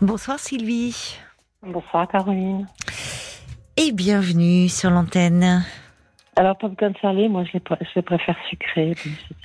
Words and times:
Bonsoir 0.00 0.38
Sylvie. 0.38 1.18
Bonsoir 1.60 2.06
Caroline. 2.06 2.68
Et 3.76 3.90
bienvenue 3.90 4.68
sur 4.68 4.90
l'antenne. 4.90 5.64
Alors, 6.36 6.56
popcorn 6.56 6.94
salé, 7.02 7.28
moi, 7.28 7.42
je 7.42 7.54
les, 7.54 7.62
je 7.80 7.90
les 7.96 8.02
préfère 8.02 8.36
sucrés. 8.48 8.94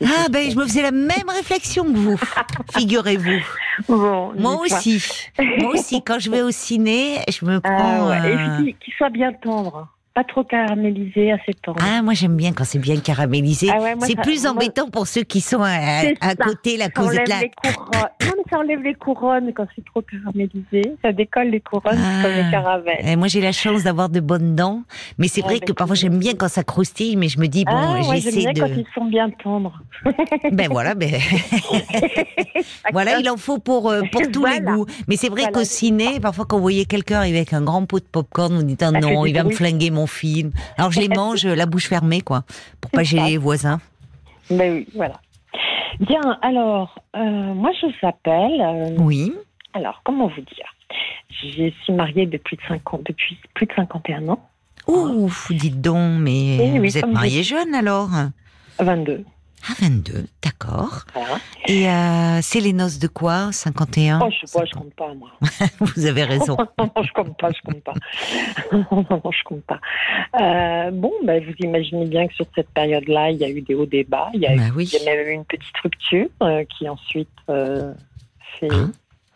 Ah 0.03 0.27
ben 0.31 0.51
je 0.51 0.55
me 0.55 0.63
faisais 0.65 0.83
la 0.83 0.91
même 0.91 1.27
réflexion 1.27 1.85
que 1.85 1.97
vous, 1.97 2.19
figurez-vous. 2.77 3.43
Bon, 3.89 4.31
Moi 4.37 4.57
aussi. 4.61 5.03
Moi 5.39 5.71
aussi, 5.73 6.03
quand 6.03 6.19
je 6.19 6.29
vais 6.29 6.43
au 6.43 6.51
ciné, 6.51 7.21
je 7.27 7.43
me 7.45 7.59
prends... 7.59 8.11
Ah, 8.11 8.21
ouais. 8.21 8.31
Et 8.31 8.37
euh, 8.37 8.57
puis, 8.57 8.75
qu'ils 8.75 8.93
soient 8.93 9.09
bien 9.09 9.33
tendres. 9.33 9.87
Pas 10.15 10.23
trop 10.23 10.43
caramélisés, 10.43 11.31
assez 11.31 11.55
tendres. 11.63 11.79
Ah, 11.83 12.03
moi 12.03 12.13
j'aime 12.13 12.35
bien 12.35 12.51
quand 12.53 12.65
c'est 12.65 12.77
bien 12.77 12.97
caramélisé. 12.99 13.69
Ah 13.73 13.81
ouais, 13.81 13.95
c'est 14.01 14.15
plus 14.21 14.43
moi- 14.43 14.51
embêtant 14.51 14.87
pour 14.87 15.07
ceux 15.07 15.23
qui 15.23 15.41
sont 15.41 15.61
à, 15.63 16.01
à 16.21 16.35
côté, 16.35 16.77
la 16.77 16.85
ça 16.85 16.91
cause 16.91 17.07
enlève 17.07 17.23
de 17.25 17.29
la... 17.29 17.39
les 17.41 17.49
couronnes. 17.49 17.89
Non, 18.21 18.31
mais 18.37 18.43
ça 18.51 18.57
enlève 18.59 18.81
les 18.83 18.93
couronnes 18.93 19.51
quand 19.55 19.65
c'est 19.75 19.83
trop 19.85 20.03
caramélisé. 20.03 20.95
Ça 21.01 21.11
décolle 21.13 21.47
les 21.47 21.61
couronnes 21.61 21.97
Ah. 21.97 22.21
comme 22.21 22.31
les 22.31 22.51
caravelles. 22.51 23.03
Eh, 23.07 23.15
moi 23.15 23.27
j'ai 23.27 23.41
la 23.41 23.51
chance 23.51 23.81
d'avoir 23.83 24.09
de 24.09 24.19
bonnes 24.19 24.55
dents, 24.55 24.83
mais 25.17 25.27
c'est 25.27 25.41
Ah, 25.43 25.47
vrai 25.47 25.59
ben, 25.59 25.65
que 25.65 25.71
parfois 25.73 25.95
j'aime 25.95 26.19
bien 26.19 26.33
quand 26.35 26.47
ça 26.47 26.63
croustille, 26.63 27.15
mais 27.15 27.27
je 27.27 27.39
me 27.39 27.47
dis 27.47 27.65
bon, 27.65 27.71
ah, 27.75 27.93
ouais, 28.07 28.19
j'aime 28.21 28.33
j'essaie 28.33 28.53
quand 28.53 28.69
de... 28.69 28.73
ils 28.75 28.85
sont 28.93 29.05
bien 29.05 29.31
tendres. 29.31 29.81
Ben 30.51 30.67
voilà, 30.69 30.93
ben... 30.93 31.09
Voilà, 32.91 33.19
il 33.19 33.29
en 33.29 33.37
faut 33.37 33.57
pour, 33.59 33.89
euh, 33.89 34.01
pour 34.11 34.21
tous 34.31 34.45
les 34.45 34.59
goûts. 34.59 34.85
Mais 35.07 35.15
c'est 35.15 35.29
vrai 35.29 35.41
Voilà, 35.43 35.53
qu'au 35.59 35.63
ciné, 35.63 36.19
parfois 36.19 36.45
quand 36.45 36.57
vous 36.57 36.61
voyez 36.61 36.85
quelqu'un 36.85 37.17
arriver 37.19 37.37
avec 37.37 37.53
un 37.53 37.61
grand 37.61 37.85
pot 37.85 37.99
de 37.99 38.05
popcorn, 38.05 38.53
vous 38.55 38.63
dites 38.63 38.83
ah 38.83 38.91
fait 38.91 38.99
non, 38.99 39.25
il 39.25 39.33
va 39.33 39.43
me 39.43 39.51
flinguer 39.51 39.89
mon 39.89 40.02
film. 40.07 40.51
Alors 40.77 40.91
je 40.91 40.99
les 40.99 41.09
mange 41.15 41.45
euh, 41.45 41.55
la 41.55 41.65
bouche 41.65 41.87
fermée, 41.87 42.21
quoi, 42.21 42.43
pour 42.81 42.91
pas 42.91 43.03
gêner 43.03 43.31
les 43.31 43.37
voisins. 43.37 43.79
Ben 44.49 44.73
oui, 44.73 44.87
voilà. 44.95 45.19
Bien, 45.99 46.21
alors, 46.41 46.99
euh, 47.15 47.19
moi, 47.21 47.71
je 47.79 47.85
vous 47.87 48.07
appelle. 48.07 48.61
euh, 48.61 48.95
Oui. 48.99 49.31
alors, 49.73 50.01
comment 50.03 50.27
vous 50.27 50.41
dire? 50.41 50.65
Je 51.41 51.69
suis 51.83 51.93
mariée 51.93 52.25
depuis, 52.25 52.57
de 52.57 52.61
50, 52.67 53.03
depuis 53.05 53.37
plus 53.53 53.65
de 53.67 53.73
51 53.75 54.27
ans. 54.29 54.49
Ouh, 54.87 55.29
dites 55.49 55.79
donc, 55.81 56.19
mais 56.19 56.57
Oui, 56.59 56.79
vous 56.79 56.97
êtes 56.97 57.03
comme 57.03 57.13
marié 57.13 57.43
jeune 57.43 57.73
alors? 57.73 58.09
22. 58.79 59.23
Ah, 59.67 59.73
22, 59.79 60.25
d'accord. 60.43 61.05
Voilà. 61.13 61.37
Et 61.67 61.89
euh, 61.89 62.39
c'est 62.41 62.59
les 62.59 62.73
noces 62.73 62.99
de 62.99 63.07
quoi 63.07 63.51
51 63.51 64.19
Oh, 64.21 64.29
je 64.29 64.45
sais 64.45 64.59
pas, 64.59 64.65
je 64.65 64.73
compte 64.73 64.93
pas, 64.93 65.13
moi. 65.13 65.29
Vous 65.79 66.05
avez 66.05 66.23
raison. 66.23 66.57
non, 66.77 66.91
je 67.01 67.11
compte 67.13 67.37
pas, 67.37 67.49
je 67.51 67.61
compte 67.61 67.83
pas. 67.83 67.93
non, 68.73 69.05
non, 69.09 69.31
je 69.31 69.43
compte 69.43 69.63
pas. 69.63 69.79
Euh, 70.39 70.91
bon, 70.91 71.11
ben, 71.23 71.43
vous 71.43 71.53
imaginez 71.59 72.05
bien 72.05 72.27
que 72.27 72.33
sur 72.33 72.45
cette 72.55 72.69
période-là, 72.69 73.31
il 73.31 73.37
y 73.37 73.45
a 73.45 73.49
eu 73.49 73.61
des 73.61 73.73
hauts, 73.73 73.85
des 73.85 74.03
bas. 74.03 74.29
Il 74.33 74.41
y 74.41 74.47
a, 74.47 74.53
eu, 74.53 74.57
Bah 74.57 74.63
oui. 74.75 74.89
il 74.91 75.03
y 75.03 75.07
a 75.07 75.15
même 75.15 75.27
eu 75.27 75.31
une 75.31 75.45
petite 75.45 75.77
rupture 75.81 76.27
euh, 76.41 76.65
qui 76.65 76.89
ensuite 76.89 77.29
euh, 77.49 77.93
fait 78.59 78.71
Hein 78.73 78.91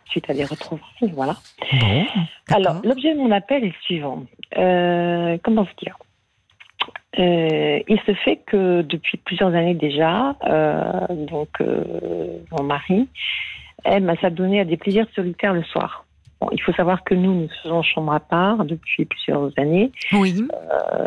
suite 0.10 0.30
à 0.30 0.34
des 0.34 0.46
retrouvailles. 0.46 1.12
Voilà. 1.14 1.38
Bon, 1.80 2.06
Alors, 2.50 2.82
l'objet 2.84 3.14
de 3.14 3.20
mon 3.20 3.32
appel 3.32 3.64
est 3.64 3.68
le 3.68 3.74
suivant. 3.84 4.24
Euh, 4.58 5.38
comment 5.44 5.64
vous 5.64 5.70
dire? 5.82 5.98
Euh, 7.20 7.80
Il 7.88 8.00
se 8.06 8.14
fait 8.14 8.38
que 8.46 8.82
depuis 8.82 9.18
plusieurs 9.18 9.54
années 9.54 9.74
déjà, 9.74 10.36
euh, 10.46 11.08
donc 11.10 11.50
euh, 11.62 11.84
mon 12.52 12.64
mari 12.64 13.08
aime 13.86 14.10
à 14.10 14.16
s'adonner 14.18 14.60
à 14.60 14.66
des 14.66 14.78
plaisirs 14.78 15.08
solitaires 15.16 15.54
le 15.54 15.64
soir. 15.64 16.06
Bon, 16.40 16.50
il 16.52 16.62
faut 16.62 16.74
savoir 16.74 17.04
que 17.04 17.16
nous, 17.16 17.34
nous 17.34 17.50
faisons 17.64 17.82
chambre 17.82 18.14
à 18.14 18.20
part 18.20 18.64
depuis 18.66 19.06
plusieurs 19.06 19.50
années. 19.58 19.92
Oui, 20.14 20.48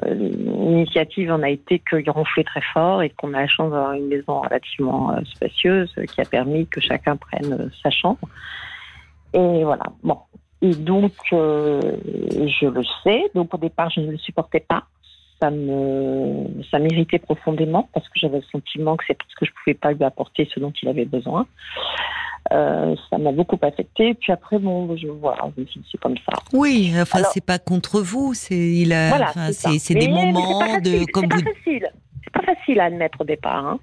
L'initiative 0.08 1.30
en 1.30 1.42
a 1.42 1.50
été 1.50 1.78
qu'il 1.78 2.10
ronflait 2.10 2.42
très 2.42 2.62
fort 2.72 3.02
et 3.02 3.10
qu'on 3.10 3.32
a 3.34 3.42
la 3.42 3.46
chance 3.46 3.70
d'avoir 3.70 3.92
une 3.92 4.08
maison 4.08 4.40
relativement 4.40 5.14
spacieuse 5.24 5.94
qui 6.12 6.20
a 6.20 6.24
permis 6.24 6.66
que 6.66 6.80
chacun 6.80 7.16
prenne 7.16 7.70
sa 7.80 7.90
chambre. 7.90 8.18
Et 9.32 9.62
voilà. 9.62 9.84
Bon. 10.02 10.18
Et 10.62 10.74
donc, 10.74 11.12
je 11.30 12.66
le 12.66 12.82
sais. 13.04 13.22
Donc, 13.36 13.54
au 13.54 13.58
départ, 13.58 13.88
je 13.90 14.00
ne 14.00 14.10
le 14.10 14.18
supportais 14.18 14.60
pas. 14.60 14.82
Ça 15.40 15.50
me, 15.50 16.46
ça 16.70 16.78
m'irritait 16.78 17.18
profondément 17.18 17.88
parce 17.94 18.06
que 18.08 18.14
j'avais 18.20 18.38
le 18.38 18.44
sentiment 18.52 18.96
que 18.96 19.04
c'est 19.06 19.14
parce 19.16 19.34
que 19.34 19.46
je 19.46 19.50
pouvais 19.64 19.74
pas 19.74 19.92
lui 19.92 20.04
apporter 20.04 20.48
ce 20.54 20.60
dont 20.60 20.72
il 20.82 20.88
avait 20.88 21.06
besoin. 21.06 21.46
Euh, 22.52 22.96
ça 23.08 23.18
m'a 23.18 23.32
beaucoup 23.32 23.58
affecté. 23.62 24.14
Puis 24.14 24.32
après, 24.32 24.58
bon, 24.58 24.96
je 24.96 25.06
dit, 25.56 25.82
c'est 25.90 25.98
comme 25.98 26.16
ça. 26.18 26.32
oui. 26.52 26.92
Enfin, 27.00 27.20
c'est 27.32 27.44
pas 27.44 27.58
contre 27.58 28.00
vous. 28.00 28.34
C'est 28.34 28.56
il 28.56 28.92
a. 28.92 29.08
Voilà, 29.08 29.30
enfin, 29.30 29.50
c'est 29.78 29.94
des 29.94 30.08
moments 30.08 30.78
de 30.78 31.10
comme 31.12 31.24
vous. 31.24 31.42
pas 31.42 31.50
facile. 31.54 31.88
C'est 32.22 32.32
pas 32.32 32.54
facile 32.54 32.80
à 32.80 32.84
admettre 32.84 33.20
au 33.20 33.24
départ. 33.24 33.64
hein. 33.66 33.78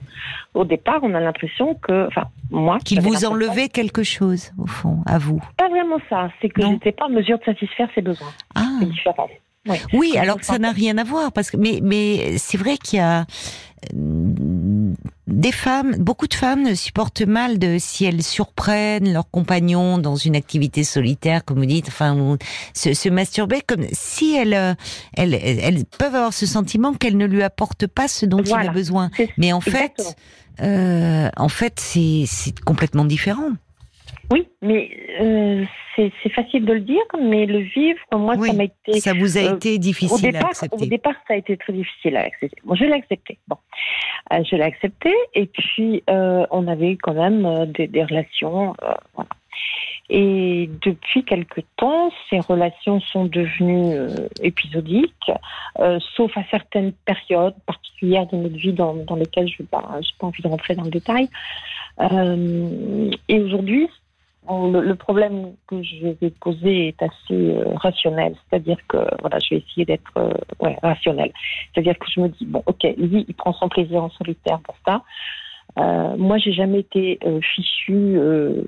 Au 0.53 0.63
départ, 0.63 0.99
on 1.01 1.13
a 1.15 1.19
l'impression 1.19 1.73
que, 1.75 2.07
enfin, 2.07 2.25
moi, 2.51 2.77
Qu'il 2.85 3.01
vous 3.01 3.25
enlevait 3.25 3.67
quelque 3.67 4.03
chose, 4.03 4.51
au 4.57 4.67
fond, 4.67 4.99
à 5.05 5.17
vous. 5.17 5.41
Pas 5.57 5.69
vraiment 5.69 5.97
ça. 6.09 6.29
C'est 6.41 6.49
que 6.49 6.61
j'étais 6.61 6.91
pas 6.91 7.05
en 7.05 7.09
mesure 7.09 7.39
de 7.39 7.43
satisfaire 7.45 7.89
ses 7.95 8.01
besoins. 8.01 8.31
Ah. 8.55 8.61
C'est 8.79 8.89
différent. 8.89 9.27
Oui. 9.93 10.15
Alors 10.17 10.37
que 10.37 10.45
ça 10.45 10.59
n'a 10.59 10.71
rien 10.71 10.97
à 10.97 11.03
voir, 11.03 11.31
parce 11.31 11.51
que 11.51 11.57
mais 11.57 11.79
mais 11.83 12.37
c'est 12.37 12.57
vrai 12.57 12.77
qu'il 12.77 12.99
y 12.99 13.01
a 13.01 13.25
euh, 13.93 14.93
des 15.27 15.51
femmes, 15.51 15.95
beaucoup 15.97 16.27
de 16.27 16.33
femmes 16.33 16.63
ne 16.63 16.73
supportent 16.73 17.21
mal 17.21 17.59
de 17.59 17.77
si 17.79 18.05
elles 18.05 18.23
surprennent 18.23 19.11
leur 19.11 19.29
compagnon 19.29 19.97
dans 19.97 20.15
une 20.15 20.35
activité 20.35 20.83
solitaire, 20.83 21.43
comme 21.45 21.59
vous 21.59 21.65
dites, 21.65 21.87
enfin, 21.89 22.17
ou 22.17 22.37
se, 22.73 22.93
se 22.93 23.09
masturber, 23.09 23.61
comme 23.65 23.85
si 23.91 24.35
elles, 24.35 24.53
euh, 24.53 24.73
elles, 25.13 25.33
elles, 25.35 25.85
peuvent 25.85 26.15
avoir 26.15 26.33
ce 26.33 26.45
sentiment 26.45 26.93
qu'elles 26.93 27.17
ne 27.17 27.25
lui 27.25 27.43
apportent 27.43 27.87
pas 27.87 28.07
ce 28.07 28.25
dont 28.25 28.41
il 28.41 28.53
a 28.53 28.71
besoin. 28.71 29.11
Mais 29.37 29.53
en 29.53 29.59
Exactement. 29.59 30.09
fait, 30.09 30.15
euh, 30.61 31.29
en 31.37 31.49
fait, 31.49 31.79
c'est 31.79 32.23
c'est 32.25 32.59
complètement 32.59 33.05
différent. 33.05 33.51
Oui, 34.31 34.47
mais 34.61 34.89
euh, 35.21 35.63
c'est 35.95 36.29
facile 36.33 36.65
de 36.65 36.73
le 36.73 36.81
dire, 36.81 37.01
mais 37.21 37.45
le 37.45 37.59
vivre, 37.59 37.99
moi, 38.13 38.35
Oui, 38.37 38.49
ça 38.49 38.53
m'a 38.53 38.65
été. 38.65 38.99
Ça 38.99 39.13
vous 39.13 39.37
a 39.37 39.41
euh, 39.41 39.55
été 39.55 39.75
Au 39.75 39.77
difficile 39.77 40.27
à 40.27 40.31
départ, 40.31 40.49
au 40.49 40.51
accepter. 40.51 40.87
départ, 40.87 41.15
ça 41.27 41.33
a 41.33 41.37
été 41.37 41.55
très 41.57 41.73
difficile 41.73 42.17
à 42.17 42.21
accepter. 42.21 42.57
Bon, 42.65 42.75
je 42.75 42.83
l'ai 42.85 42.93
accepté. 42.93 43.37
Bon, 43.47 43.57
Euh, 44.33 44.43
je 44.43 44.55
l'ai 44.57 44.63
accepté, 44.63 45.13
et 45.33 45.45
puis 45.45 46.03
euh, 46.09 46.45
on 46.51 46.67
avait 46.67 46.97
quand 46.97 47.13
même 47.13 47.65
des, 47.67 47.87
des 47.87 48.03
relations, 48.03 48.75
euh, 48.83 48.93
voilà. 49.15 49.29
Et 50.09 50.69
depuis 50.85 51.23
quelque 51.25 51.61
temps, 51.77 52.11
ces 52.29 52.39
relations 52.39 52.99
sont 53.01 53.25
devenues 53.25 53.93
euh, 53.93 54.07
épisodiques, 54.41 55.31
euh, 55.79 55.99
sauf 56.15 56.35
à 56.37 56.43
certaines 56.51 56.93
périodes 57.05 57.55
particulières 57.65 58.25
de 58.27 58.37
notre 58.37 58.55
vie 58.55 58.71
dans, 58.73 58.93
dans 58.93 59.15
lesquelles 59.15 59.49
je 59.49 59.61
n'ai 59.61 59.67
pas, 59.67 59.83
j'ai 60.01 60.11
pas 60.19 60.27
envie 60.27 60.41
de 60.43 60.47
rentrer 60.47 60.75
dans 60.75 60.83
le 60.83 60.91
détail. 60.91 61.27
Euh, 61.99 63.09
et 63.27 63.39
aujourd'hui, 63.41 63.87
le, 64.49 64.81
le 64.81 64.95
problème 64.95 65.53
que 65.67 65.81
je 65.83 66.07
vais 66.19 66.29
poser 66.41 66.89
est 66.89 67.01
assez 67.01 67.11
euh, 67.31 67.73
rationnel, 67.75 68.35
c'est-à-dire 68.49 68.77
que 68.87 68.97
voilà, 69.21 69.39
je 69.39 69.55
vais 69.55 69.61
essayer 69.67 69.85
d'être 69.85 70.11
euh, 70.17 70.31
ouais, 70.59 70.77
rationnel. 70.81 71.31
C'est-à-dire 71.73 71.97
que 71.99 72.05
je 72.13 72.21
me 72.21 72.29
dis 72.29 72.45
bon, 72.45 72.63
ok, 72.65 72.83
lui, 72.97 73.25
il 73.27 73.33
prend 73.35 73.53
son 73.53 73.69
plaisir 73.69 74.03
en 74.03 74.09
solitaire 74.11 74.59
pour 74.61 74.75
ça. 74.85 75.03
Euh, 75.77 76.17
moi, 76.17 76.37
j'ai 76.37 76.53
jamais 76.53 76.79
été 76.79 77.19
euh, 77.25 77.39
fichue 77.41 78.17
euh, 78.17 78.63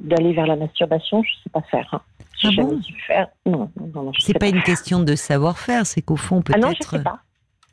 d'aller 0.00 0.32
vers 0.32 0.46
la 0.46 0.56
masturbation. 0.56 1.22
Je 1.22 1.30
sais 1.42 1.50
pas 1.50 1.62
faire. 1.62 1.88
Hein. 1.92 2.00
Ah 2.44 2.50
jamais 2.50 2.70
bon 2.70 2.80
faire. 3.06 3.26
Non, 3.46 3.70
non, 3.94 4.12
C'est 4.18 4.38
pas 4.38 4.46
une 4.48 4.62
question 4.62 5.00
de 5.02 5.16
savoir-faire, 5.16 5.84
c'est 5.86 6.02
qu'au 6.02 6.14
fond 6.16 6.40
Ah 6.52 6.58
non, 6.58 6.68
je 6.68 6.74
peut-être. 6.74 6.90
sais 6.90 7.02
pas. 7.02 7.18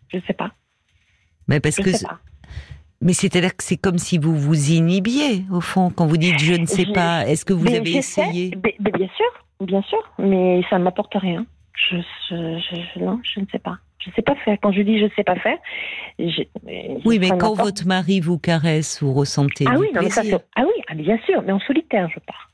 Je 0.08 0.18
sais 0.26 0.34
pas. 0.34 0.52
Mais 1.48 1.60
parce 1.60 1.76
Je 1.76 1.84
que 1.84 1.92
sais 1.92 2.06
pas. 2.08 2.20
Mais 3.06 3.14
c'est-à-dire 3.14 3.56
que 3.56 3.64
c'est 3.64 3.78
comme 3.78 3.98
si 4.00 4.18
vous 4.18 4.36
vous 4.36 4.72
inhibiez, 4.72 5.44
au 5.52 5.62
fond, 5.62 5.92
quand 5.96 6.06
vous 6.08 6.18
dites 6.18 6.40
je 6.40 6.54
ne 6.56 6.66
sais 6.66 6.88
pas. 6.88 7.26
Est-ce 7.28 7.46
que 7.46 7.54
vous 7.54 7.64
Mais 7.66 7.78
avez 7.78 7.96
essayé 7.98 8.52
mais- 8.64 8.76
mais 8.80 8.92
bien 8.92 9.08
sûr, 9.16 9.66
bien 9.66 9.82
sûr, 9.84 10.00
mais 10.20 10.62
ça 10.70 10.78
ne 10.80 10.84
m'apporte 10.84 11.14
rien. 11.16 11.46
Je, 11.76 11.98
je, 12.30 12.60
je- 12.96 13.00
non, 13.00 13.20
je 13.24 13.40
ne 13.42 13.46
sais 13.52 13.60
pas. 13.60 13.78
Je 14.00 14.10
ne 14.10 14.16
sais 14.16 14.22
pas 14.22 14.36
faire. 14.44 14.58
Quand 14.62 14.72
je 14.72 14.82
dis 14.82 14.98
je 15.00 15.06
ne 15.06 15.10
sais 15.16 15.24
pas 15.24 15.36
faire, 15.36 15.58
j'ai- 16.20 16.50
Oui, 17.06 17.20
mais 17.20 17.30
quand 17.30 17.54
votre 17.54 17.86
mari 17.86 18.20
vous 18.22 18.38
caresse, 18.40 19.02
vous 19.04 19.14
ressentez 19.14 19.66
ah 19.68 19.76
du 19.76 19.82
oui, 19.82 19.88
non, 19.94 20.02
mais 20.02 20.10
ça, 20.10 20.22
plaisir. 20.22 20.40
c'est- 20.40 20.46
ah 20.56 20.64
oui, 20.66 20.82
ah, 20.88 20.96
bien 20.96 21.18
sûr, 21.26 21.42
mais 21.46 21.52
en 21.52 21.60
solitaire, 21.60 22.10
je 22.14 22.20
pars. 22.22 22.50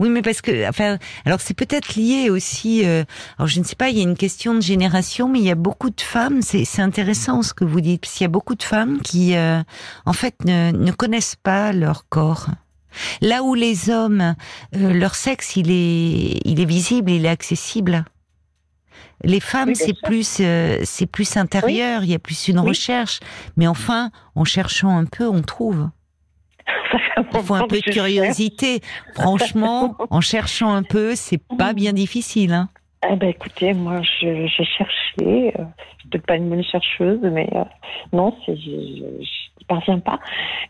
Oui, 0.00 0.08
mais 0.10 0.22
parce 0.22 0.40
que, 0.40 0.68
enfin, 0.68 0.98
alors 1.24 1.40
c'est 1.40 1.54
peut-être 1.54 1.94
lié 1.96 2.30
aussi. 2.30 2.84
euh, 2.86 3.04
alors 3.36 3.48
je 3.48 3.58
ne 3.58 3.64
sais 3.64 3.74
pas, 3.76 3.88
il 3.90 3.96
y 3.96 4.00
a 4.00 4.04
une 4.04 4.16
question 4.16 4.54
de 4.54 4.60
génération, 4.60 5.28
mais 5.28 5.40
il 5.40 5.44
y 5.44 5.50
a 5.50 5.56
beaucoup 5.56 5.90
de 5.90 6.00
femmes. 6.00 6.40
C'est 6.42 6.64
c'est 6.64 6.82
intéressant 6.82 7.42
ce 7.42 7.52
que 7.52 7.64
vous 7.64 7.80
dites, 7.80 8.02
parce 8.02 8.12
qu'il 8.14 8.24
y 8.24 8.26
a 8.26 8.28
beaucoup 8.30 8.54
de 8.54 8.62
femmes 8.62 9.00
qui, 9.02 9.34
euh, 9.36 9.60
en 10.06 10.12
fait, 10.12 10.36
ne, 10.44 10.70
ne 10.70 10.92
connaissent 10.92 11.36
pas 11.42 11.72
leur 11.72 12.08
corps. 12.08 12.46
Là 13.20 13.42
où 13.42 13.54
les 13.54 13.90
hommes, 13.90 14.34
euh, 14.76 14.92
leur 14.92 15.14
sexe, 15.14 15.56
il 15.56 15.70
est, 15.70 16.40
il 16.44 16.60
est 16.60 16.64
visible, 16.64 17.10
il 17.10 17.26
est 17.26 17.28
accessible. 17.28 18.04
Les 19.24 19.40
femmes, 19.40 19.68
Oui, 19.70 19.74
bien 19.74 19.86
c'est 19.86 20.00
plus, 20.00 20.36
euh, 20.40 20.78
c'est 20.84 21.06
plus 21.06 21.36
intérieur. 21.36 22.04
Il 22.04 22.10
y 22.10 22.14
a 22.14 22.18
plus 22.20 22.48
une 22.48 22.60
Oui. 22.60 22.68
recherche. 22.68 23.18
Mais 23.56 23.66
enfin, 23.66 24.10
en 24.36 24.44
cherchant 24.44 24.96
un 24.96 25.04
peu, 25.06 25.28
on 25.28 25.42
trouve. 25.42 25.88
Il 27.34 27.40
faut 27.40 27.54
un 27.54 27.66
peu 27.66 27.78
de 27.78 27.82
cherche. 27.82 27.96
curiosité. 27.96 28.80
Franchement, 29.14 29.96
en 30.10 30.20
cherchant 30.20 30.72
un 30.72 30.82
peu, 30.82 31.14
c'est 31.14 31.40
pas 31.58 31.72
bien 31.72 31.92
difficile. 31.92 32.52
Hein. 32.52 32.68
Eh 33.08 33.16
ben, 33.16 33.28
écoutez, 33.28 33.74
moi, 33.74 34.00
j'ai 34.20 34.48
cherché. 34.48 34.88
Euh, 35.20 35.52
je 35.58 36.00
suis 36.00 36.08
peut-être 36.10 36.26
pas 36.26 36.36
une 36.36 36.48
bonne 36.48 36.64
chercheuse, 36.64 37.20
mais 37.22 37.48
euh, 37.54 37.64
non, 38.12 38.34
je 38.46 38.52
n'y 38.52 39.64
parviens 39.68 39.98
pas. 40.00 40.18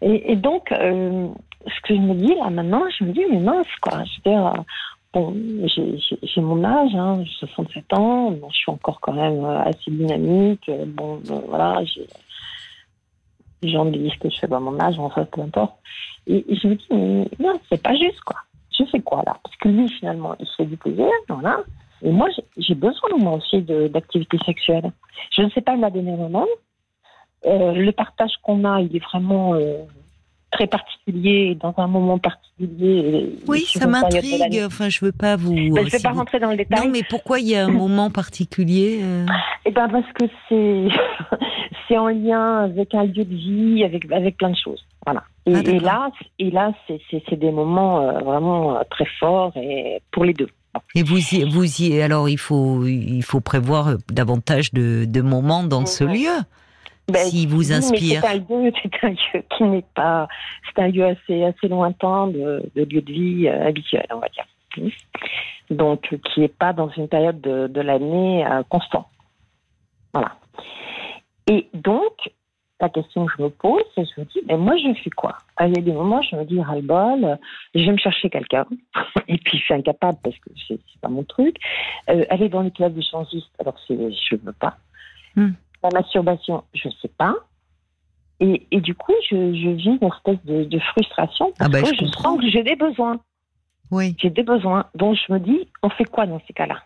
Et, 0.02 0.32
et 0.32 0.36
donc, 0.36 0.70
euh, 0.72 1.28
ce 1.66 1.80
que 1.82 1.94
je 1.94 2.00
me 2.00 2.14
dis 2.14 2.34
là 2.34 2.50
maintenant, 2.50 2.82
je 2.98 3.04
me 3.04 3.12
dis, 3.12 3.24
mais 3.30 3.38
mince, 3.38 3.66
quoi. 3.80 4.04
Je 4.04 4.30
veux 4.30 4.36
dire, 4.36 4.52
bon, 5.14 5.34
j'ai 5.74 6.40
mon 6.40 6.62
âge, 6.64 6.94
hein, 6.94 7.24
67 7.38 7.94
ans, 7.94 8.34
je 8.50 8.56
suis 8.56 8.70
encore 8.70 9.00
quand 9.00 9.14
même 9.14 9.44
assez 9.44 9.90
dynamique. 9.90 10.70
Bon, 10.88 11.20
voilà, 11.48 11.80
les 13.62 13.70
gens 13.70 13.84
me 13.84 13.92
disent 13.92 14.16
que 14.16 14.30
je 14.30 14.38
fais 14.38 14.48
pas 14.48 14.60
mon 14.60 14.78
âge, 14.80 14.98
en 14.98 15.10
fait, 15.10 15.24
peu 15.30 15.40
importe. 15.40 15.74
Et, 16.26 16.44
je 16.48 16.68
me 16.68 16.74
dis, 16.74 16.86
non, 17.38 17.58
c'est 17.68 17.82
pas 17.82 17.94
juste, 17.94 18.20
quoi. 18.20 18.36
Je 18.78 18.84
fais 18.84 19.00
quoi, 19.00 19.22
là? 19.26 19.36
Parce 19.42 19.56
que 19.56 19.68
lui, 19.68 19.88
finalement, 19.88 20.34
il 20.38 20.46
se 20.46 20.54
fait 20.56 20.66
du 20.66 20.76
plaisir, 20.76 21.08
voilà. 21.28 21.60
Et 22.02 22.12
moi, 22.12 22.28
j'ai 22.56 22.74
besoin, 22.74 23.10
moi 23.18 23.34
aussi, 23.34 23.62
d'activité 23.62 24.38
sexuelle. 24.46 24.92
Je 25.36 25.42
ne 25.42 25.50
sais 25.50 25.60
pas 25.60 25.76
la 25.76 25.90
donner 25.90 26.16
moment. 26.16 26.46
Euh, 27.46 27.72
le 27.72 27.92
partage 27.92 28.32
qu'on 28.42 28.64
a, 28.64 28.80
il 28.80 28.94
est 28.94 29.04
vraiment 29.04 29.54
euh, 29.54 29.78
très 30.50 30.66
particulier, 30.66 31.56
dans 31.60 31.74
un 31.76 31.86
moment 31.86 32.18
particulier. 32.18 33.36
Oui, 33.46 33.64
ça 33.66 33.86
m'intrigue. 33.86 34.62
Enfin, 34.64 34.88
je 34.88 35.04
veux 35.04 35.12
pas 35.12 35.36
vous. 35.36 35.54
Ben, 35.54 35.74
je 35.76 35.80
ne 35.80 35.90
vais 35.90 35.98
pas 36.00 36.10
rentrer 36.10 36.38
dans 36.38 36.50
le 36.50 36.56
détail. 36.56 36.86
Non, 36.86 36.90
mais 36.90 37.02
pourquoi 37.08 37.40
il 37.40 37.48
y 37.48 37.56
a 37.56 37.64
un 37.64 37.70
moment 37.72 38.10
particulier 38.10 39.00
euh 39.02 39.26
Eh 39.64 39.70
ben, 39.70 39.88
parce 39.88 40.10
que 40.14 40.24
c'est 40.48 40.88
c'est 41.88 41.98
en 41.98 42.08
lien 42.08 42.64
avec 42.64 42.94
un 42.94 43.04
lieu 43.04 43.24
de 43.24 43.34
vie, 43.34 43.84
avec 43.84 44.10
avec 44.10 44.36
plein 44.36 44.50
de 44.50 44.56
choses. 44.56 44.84
Voilà. 45.06 45.24
Et, 45.46 45.54
ah, 45.54 45.60
et 45.60 45.78
là, 45.78 46.10
et 46.38 46.50
là, 46.50 46.72
c'est 46.86 47.38
des 47.38 47.50
moments 47.50 48.20
vraiment 48.22 48.78
très 48.90 49.06
forts 49.18 49.52
et 49.56 50.02
pour 50.10 50.24
les 50.24 50.34
deux. 50.34 50.48
Et 50.94 51.02
vous 51.02 51.18
y, 51.18 51.48
vous 51.48 51.82
y, 51.82 52.00
alors 52.00 52.28
il 52.28 52.38
faut, 52.38 52.84
il 52.86 53.22
faut 53.22 53.40
prévoir 53.40 53.96
davantage 54.10 54.72
de, 54.72 55.06
de 55.06 55.20
moments 55.22 55.64
dans 55.64 55.86
ce 55.86 56.04
lieu. 56.04 56.44
Ben, 57.08 57.24
si 57.26 57.46
vous 57.46 57.72
inspire. 57.72 58.20
C'est 58.22 58.28
un 58.28 58.34
lieu, 58.34 58.72
c'est 58.82 59.04
un 59.04 59.10
lieu 59.10 59.44
qui 59.56 59.64
n'est 59.64 59.84
pas, 59.94 60.28
c'est 60.66 60.82
un 60.82 60.88
lieu 60.88 61.06
assez, 61.06 61.42
assez 61.44 61.68
lointain 61.68 62.26
de, 62.28 62.62
de 62.74 62.84
lieu 62.84 63.00
de 63.00 63.12
vie 63.12 63.48
euh, 63.48 63.68
habituel, 63.68 64.06
on 64.10 64.18
va 64.18 64.28
dire. 64.28 64.46
Donc, 65.70 66.16
qui 66.24 66.40
n'est 66.40 66.48
pas 66.48 66.72
dans 66.72 66.90
une 66.90 67.08
période 67.08 67.40
de, 67.40 67.66
de 67.66 67.80
l'année 67.80 68.46
euh, 68.46 68.62
constant. 68.68 69.08
Voilà. 70.12 70.36
Et 71.46 71.68
donc, 71.72 72.30
la 72.80 72.88
question 72.88 73.26
que 73.26 73.32
je 73.36 73.42
me 73.42 73.48
pose, 73.48 73.82
c'est 73.94 74.04
je 74.04 74.20
me 74.20 74.26
dis, 74.26 74.40
mais 74.46 74.56
moi, 74.56 74.76
je 74.76 74.92
fais 75.02 75.10
quoi? 75.10 75.38
Il 75.60 75.74
y 75.74 75.78
a 75.78 75.82
des 75.82 75.92
moments, 75.92 76.22
je 76.22 76.36
me 76.36 76.44
dis, 76.44 76.60
ras-le-bol, 76.60 77.38
je 77.74 77.84
vais 77.84 77.92
me 77.92 77.98
chercher 77.98 78.30
quelqu'un, 78.30 78.66
et 79.28 79.38
puis 79.38 79.58
je 79.58 79.64
suis 79.64 79.74
incapable 79.74 80.18
parce 80.22 80.36
que 80.36 80.50
c'est 80.68 80.78
pas 81.00 81.08
mon 81.08 81.24
truc. 81.24 81.56
Euh, 82.10 82.24
aller 82.30 82.48
dans 82.48 82.60
les 82.60 82.70
clubs 82.70 82.94
de 82.94 83.02
changiste, 83.02 83.50
alors 83.58 83.76
je 83.88 83.94
ne 83.94 84.40
veux 84.44 84.52
pas. 84.52 84.76
Hmm. 85.34 85.52
La 85.82 85.90
masturbation, 85.92 86.64
je 86.74 86.88
ne 86.88 86.92
sais 87.00 87.10
pas. 87.16 87.34
Et, 88.40 88.66
et, 88.70 88.80
du 88.80 88.94
coup, 88.94 89.14
je, 89.30 89.36
je 89.36 89.68
vis 89.70 89.98
une 90.00 90.08
espèce 90.08 90.44
de, 90.44 90.64
de 90.64 90.78
frustration 90.78 91.52
parce 91.58 91.68
ah 91.68 91.68
ben, 91.68 91.82
que 91.82 91.94
je, 91.94 92.06
sens 92.06 92.40
que 92.40 92.48
j'ai 92.48 92.62
des 92.62 92.76
besoins. 92.76 93.18
Oui. 93.90 94.14
J'ai 94.18 94.30
des 94.30 94.42
besoins. 94.42 94.86
Donc 94.94 95.16
je 95.16 95.32
me 95.32 95.38
dis, 95.38 95.68
on 95.82 95.90
fait 95.90 96.04
quoi 96.04 96.26
dans 96.26 96.40
ces 96.46 96.52
cas-là? 96.52 96.82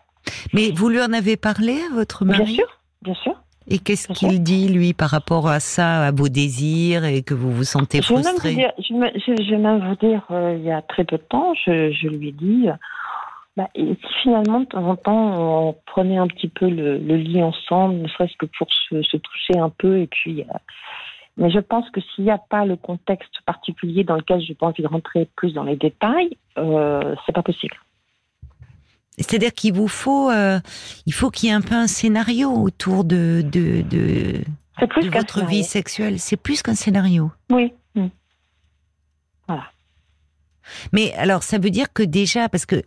Mais 0.53 0.71
vous 0.71 0.89
lui 0.89 1.01
en 1.01 1.13
avez 1.13 1.37
parlé 1.37 1.79
à 1.91 1.93
votre 1.93 2.25
mari? 2.25 2.43
Bien 2.43 2.55
sûr, 2.55 2.81
bien 3.01 3.13
sûr. 3.15 3.35
Et 3.67 3.79
qu'est-ce 3.79 4.07
qu'il 4.09 4.43
dit, 4.43 4.67
lui, 4.67 4.93
par 4.93 5.09
rapport 5.09 5.47
à 5.47 5.59
ça, 5.59 6.07
à 6.07 6.11
vos 6.11 6.27
désirs 6.27 7.05
et 7.05 7.21
que 7.23 7.33
vous 7.33 7.51
vous 7.51 7.63
sentez 7.63 8.01
frustré 8.01 8.67
Je 8.77 9.51
vais 9.51 9.57
même 9.57 9.87
vous 9.87 9.95
dire, 9.95 10.21
euh, 10.31 10.55
il 10.57 10.65
y 10.65 10.71
a 10.71 10.81
très 10.81 11.05
peu 11.05 11.17
de 11.17 11.23
temps, 11.23 11.53
je, 11.65 11.91
je 11.91 12.07
lui 12.07 12.29
ai 12.29 12.31
dit, 12.33 12.67
bah, 13.55 13.69
et 13.75 13.95
si 13.95 14.23
finalement, 14.23 14.61
de 14.61 14.65
temps 14.65 14.87
en 14.87 14.95
temps, 14.95 15.67
on 15.67 15.75
prenait 15.85 16.17
un 16.17 16.27
petit 16.27 16.47
peu 16.47 16.67
le, 16.67 16.97
le 16.97 17.15
lit 17.17 17.43
ensemble, 17.43 17.95
ne 17.95 18.07
serait-ce 18.07 18.35
que 18.37 18.47
pour 18.57 18.67
se, 18.89 19.01
se, 19.03 19.17
toucher 19.17 19.59
un 19.59 19.69
peu, 19.69 19.99
et 19.99 20.07
puis. 20.07 20.41
Euh, 20.41 20.57
mais 21.37 21.51
je 21.51 21.59
pense 21.59 21.89
que 21.91 21.99
s'il 22.01 22.25
n'y 22.25 22.31
a 22.31 22.37
pas 22.37 22.65
le 22.65 22.75
contexte 22.75 23.41
particulier 23.45 24.03
dans 24.03 24.15
lequel 24.15 24.41
je 24.41 24.49
n'ai 24.49 24.55
pas 24.55 24.67
envie 24.67 24.83
de 24.83 24.87
rentrer 24.87 25.27
plus 25.35 25.53
dans 25.53 25.63
les 25.63 25.75
détails, 25.75 26.37
euh, 26.57 27.15
c'est 27.25 27.31
pas 27.31 27.41
possible. 27.41 27.75
C'est-à-dire 29.17 29.53
qu'il 29.53 29.73
vous 29.73 29.87
faut, 29.87 30.31
euh, 30.31 30.59
il 31.05 31.13
faut 31.13 31.29
qu'il 31.29 31.49
y 31.49 31.51
ait 31.51 31.55
un 31.55 31.61
peu 31.61 31.75
un 31.75 31.87
scénario 31.87 32.49
autour 32.49 33.03
de 33.03 33.41
de, 33.43 33.81
de, 33.81 34.41
de 34.79 35.09
votre 35.11 35.45
vie 35.45 35.63
sexuelle. 35.63 36.19
C'est 36.19 36.37
plus 36.37 36.63
qu'un 36.63 36.75
scénario. 36.75 37.31
Oui. 37.51 37.73
Voilà. 39.47 39.65
Mais 40.91 41.13
alors, 41.13 41.43
ça 41.43 41.57
veut 41.57 41.69
dire 41.69 41.91
que 41.93 42.03
déjà, 42.03 42.49
parce 42.49 42.65
que 42.65 42.81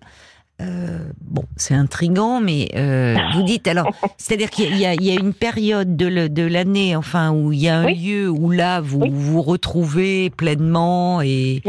euh, 0.63 1.11
bon, 1.21 1.45
c'est 1.57 1.75
intrigant, 1.75 2.41
mais 2.41 2.71
euh, 2.77 3.17
vous 3.35 3.43
dites 3.43 3.69
alors, 3.69 3.91
c'est-à-dire 4.17 4.51
qu'il 4.51 4.75
y, 4.77 4.81
y, 4.81 5.11
a 5.11 5.15
une 5.15 5.35
période 5.35 5.97
de 5.97 6.47
l'année, 6.47 6.97
enfin, 6.97 7.31
où 7.33 7.53
il 7.53 7.61
y 7.61 7.69
a 7.69 7.79
un 7.79 7.91
lieu 7.91 8.31
où 8.31 8.51
là 8.51 8.81
vous 8.81 9.05
vous 9.11 9.43
retrouvez 9.43 10.31
pleinement 10.31 11.21
et 11.23 11.63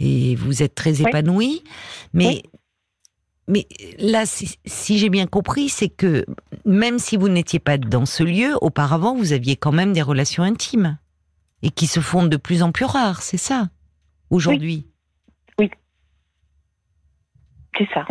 et 0.00 0.34
vous 0.34 0.64
êtes 0.64 0.74
très 0.74 1.00
épanoui, 1.00 1.62
mais 2.12 2.42
mais 3.48 3.66
là, 3.98 4.24
si, 4.24 4.98
j'ai 4.98 5.10
bien 5.10 5.26
compris, 5.26 5.68
c'est 5.68 5.88
que 5.88 6.24
même 6.64 6.98
si 6.98 7.16
vous 7.16 7.28
n'étiez 7.28 7.58
pas 7.58 7.76
dans 7.76 8.06
ce 8.06 8.22
lieu, 8.22 8.56
auparavant, 8.60 9.14
vous 9.16 9.32
aviez 9.32 9.56
quand 9.56 9.72
même 9.72 9.92
des 9.92 10.02
relations 10.02 10.42
intimes 10.42 10.96
et 11.62 11.70
qui 11.70 11.86
se 11.86 12.00
font 12.00 12.24
de 12.24 12.36
plus 12.36 12.62
en 12.62 12.72
plus 12.72 12.84
rares, 12.84 13.22
c'est 13.22 13.36
ça, 13.36 13.68
aujourd'hui? 14.30 14.86
Oui. 15.58 15.70
C'est 17.76 17.88
ça. 17.92 18.06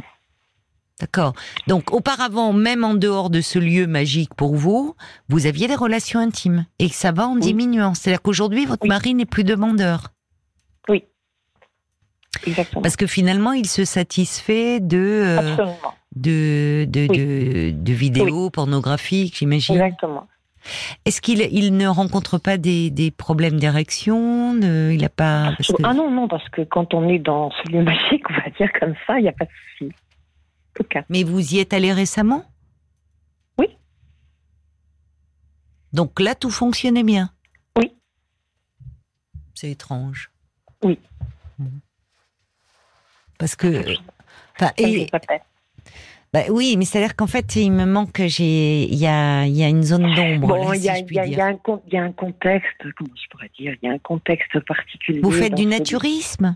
D'accord. 1.02 1.34
Donc, 1.68 1.92
auparavant, 1.94 2.54
même 2.54 2.84
en 2.84 2.94
dehors 2.94 3.32
de 3.32 3.42
ce 3.42 3.58
lieu 3.58 3.88
magique 3.88 4.36
pour 4.36 4.56
vous, 4.56 4.96
vous 5.30 5.48
aviez 5.48 5.68
des 5.68 5.76
relations 5.76 6.20
intimes 6.20 6.66
et 6.78 6.90
que 6.90 6.96
ça 6.96 7.12
va 7.12 7.28
en 7.28 7.36
diminuant. 7.36 7.96
C'est-à-dire 7.96 8.22
qu'aujourd'hui, 8.22 8.66
votre 8.66 8.88
mari 8.88 9.16
n'est 9.16 9.26
plus 9.26 9.44
demandeur. 9.44 10.12
Parce 12.82 12.96
que 12.96 13.08
finalement, 13.08 13.52
il 13.54 13.68
se 13.68 13.86
satisfait 13.86 14.80
de, 14.80 14.98
euh, 14.98 15.56
de, 16.16 16.86
de, 16.86 17.72
de, 17.72 17.94
vidéos 17.94 18.50
pornographiques, 18.50 19.38
j'imagine. 19.38 19.76
Exactement. 19.76 20.28
Est-ce 21.06 21.22
qu'il 21.22 21.42
il 21.42 21.76
ne 21.76 21.88
rencontre 21.88 22.38
pas 22.38 22.58
des, 22.58 22.90
des 22.90 23.12
problèmes 23.12 23.60
d'érection 23.60 24.56
Il 24.62 25.04
a 25.04 25.10
pas. 25.10 25.54
Ah 25.84 25.94
non, 25.94 26.12
non, 26.12 26.28
parce 26.28 26.48
que 26.50 26.62
quand 26.62 26.94
on 26.94 27.10
est 27.10 27.20
dans 27.20 27.52
ce 27.52 27.72
lieu 27.72 27.84
magique, 27.84 28.24
on 28.30 28.34
va 28.34 28.50
dire 28.58 28.70
comme 28.80 28.94
ça, 29.08 29.20
il 29.20 29.24
n'y 29.24 29.30
a 29.30 29.34
pas 29.34 29.46
de 29.46 29.52
souci. 29.80 29.94
Mais 31.10 31.24
vous 31.24 31.54
y 31.54 31.60
êtes 31.60 31.74
allé 31.74 31.94
récemment? 31.94 32.46
Oui. 33.58 33.68
Donc 35.94 36.20
là, 36.20 36.36
tout 36.36 36.52
fonctionnait 36.52 37.04
bien? 37.04 37.32
Oui. 37.78 37.94
C'est 39.56 39.72
étrange. 39.72 40.32
Oui. 40.84 41.00
Parce 43.38 43.56
que. 43.56 43.96
et, 44.78 45.08
bah 46.34 46.44
oui, 46.50 46.78
mais 46.78 46.86
c'est-à-dire 46.86 47.16
qu'en 47.16 47.28
fait, 47.28 47.58
il 47.58 47.72
me 47.72 47.86
manque, 47.86 48.22
j'ai, 48.26 48.84
il 48.84 48.98
y 48.98 49.06
a, 49.08 49.46
y 49.48 49.64
a 49.64 49.68
une 49.68 49.84
zone 49.84 50.16
d'ombre. 50.16 50.48
Bon, 50.48 50.72
il 50.74 50.80
y, 50.80 50.86
y 50.86 51.42
a 51.42 51.46
un 51.46 52.12
contexte, 52.14 52.78
comment 52.98 53.10
je 53.16 53.30
pourrais 53.30 53.52
dire, 53.60 53.76
il 53.82 53.86
y 53.86 53.90
a 53.90 53.94
un 53.94 54.00
contexte 54.00 54.58
particulier. 54.62 55.20
Vous 55.20 55.32
faites 55.32 55.56
du 55.56 55.66
naturisme? 55.66 56.56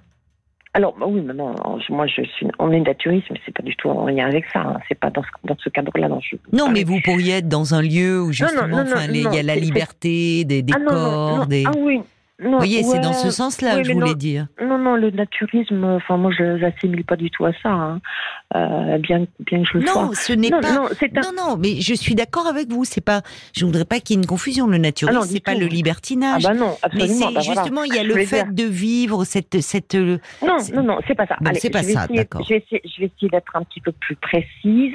Alors 0.76 0.94
bah 1.00 1.06
oui, 1.08 1.22
mais 1.22 1.34
non, 1.34 1.56
moi 1.90 2.06
je 2.06 2.22
suis, 2.24 2.48
on 2.60 2.70
est 2.70 2.82
naturisme, 2.82 3.28
mais 3.32 3.40
c'est 3.46 3.56
pas 3.56 3.64
du 3.64 3.74
tout 3.78 3.88
en 3.88 4.08
lien 4.08 4.28
avec 4.28 4.44
ça. 4.52 4.60
Hein. 4.60 4.80
C'est 4.90 5.00
pas 5.00 5.10
dans 5.10 5.24
ce, 5.24 5.30
dans 5.46 5.56
ce 5.58 5.70
cadre-là. 5.70 6.10
Non, 6.10 6.20
non 6.52 6.70
mais 6.70 6.84
vous 6.84 7.00
pourriez 7.00 7.36
être 7.36 7.48
dans 7.48 7.74
un 7.74 7.82
lieu 7.82 8.22
où 8.22 8.34
justement, 8.34 8.84
il 9.10 9.22
y 9.22 9.40
a 9.40 9.44
la 9.44 9.56
liberté 9.56 10.44
des, 10.44 10.62
des 10.62 10.74
ah, 10.76 10.80
corps, 10.86 11.48
des. 11.48 11.64
Ah 11.66 11.72
oui, 11.78 12.02
vous 12.38 12.52
voyez, 12.58 12.84
c'est 12.84 13.00
dans 13.00 13.14
ce 13.14 13.32
sens-là 13.32 13.78
que 13.78 13.84
je 13.84 13.94
voulais 13.94 14.16
dire. 14.16 14.48
Non, 14.62 14.78
non, 14.78 14.96
le 14.96 15.10
naturisme, 15.10 15.86
enfin, 15.86 16.18
moi, 16.18 16.32
je 16.38 16.44
n'assimile 16.44 17.06
pas 17.06 17.16
du 17.16 17.32
tout 17.32 17.46
à 17.46 17.54
ça, 17.64 17.70
hein. 17.70 18.02
euh, 18.56 18.98
bien, 18.98 19.26
bien 19.40 19.64
que 19.64 19.70
je 19.72 19.78
le 19.78 19.86
non, 19.86 20.12
Ce 20.14 20.34
n'est 20.34 20.50
pas... 20.50 20.74
non, 20.74 20.90
non, 20.90 21.32
non, 21.38 21.58
mais 21.58 21.80
je 21.80 21.94
suis 21.94 22.14
d'accord 22.14 22.48
avec 22.48 22.70
vous. 22.70 22.84
C'est 22.84 23.00
pas, 23.00 23.22
je 23.56 23.64
voudrais 23.66 23.86
pas 23.86 24.02
qu'il 24.02 24.16
y 24.16 24.20
ait 24.20 24.22
une 24.22 24.28
confusion. 24.28 24.68
Le 24.68 24.78
naturisme, 24.78 25.20
ah 25.24 25.26
c'est 25.26 25.44
pas 25.44 25.56
le 25.56 25.68
libertinage. 25.68 26.46
Ah 26.46 26.50
bah 26.50 26.60
non, 26.60 26.76
absolument. 26.82 27.08
Mais 27.08 27.26
c'est 27.26 27.34
bah 27.34 27.40
justement, 27.40 27.84
il 27.84 27.96
y 27.96 28.00
a 28.00 28.04
le 28.04 28.26
fait 28.26 28.54
de 28.54 28.64
vivre 28.64 29.24
cette, 29.24 29.62
cette. 29.62 29.96
Non, 29.96 30.18
non, 30.74 30.84
non, 30.84 31.00
c'est 31.08 31.16
pas 31.16 31.28
ça. 31.28 31.38
c'est 31.54 31.70
pas 31.70 31.84
ça, 31.84 32.08
d'accord. 32.08 32.44
Je 32.44 32.56
vais 32.56 32.58
essayer, 32.58 32.82
essayer 32.84 33.30
d'être 33.30 33.56
un 33.56 33.64
petit 33.64 33.80
peu 33.80 33.94
plus 33.94 34.18
précise. 34.18 34.94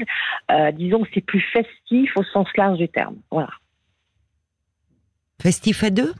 Euh, 0.51 0.73
disons 0.73 1.01
que 1.01 1.09
c'est 1.15 1.25
plus 1.25 1.45
festif 1.53 2.11
au 2.17 2.23
sens 2.25 2.49
large 2.57 2.77
du 2.77 2.89
terme. 2.89 3.17
Voilà. 3.31 3.51
Festif 5.41 5.83
à 5.85 5.91
deux? 5.91 6.13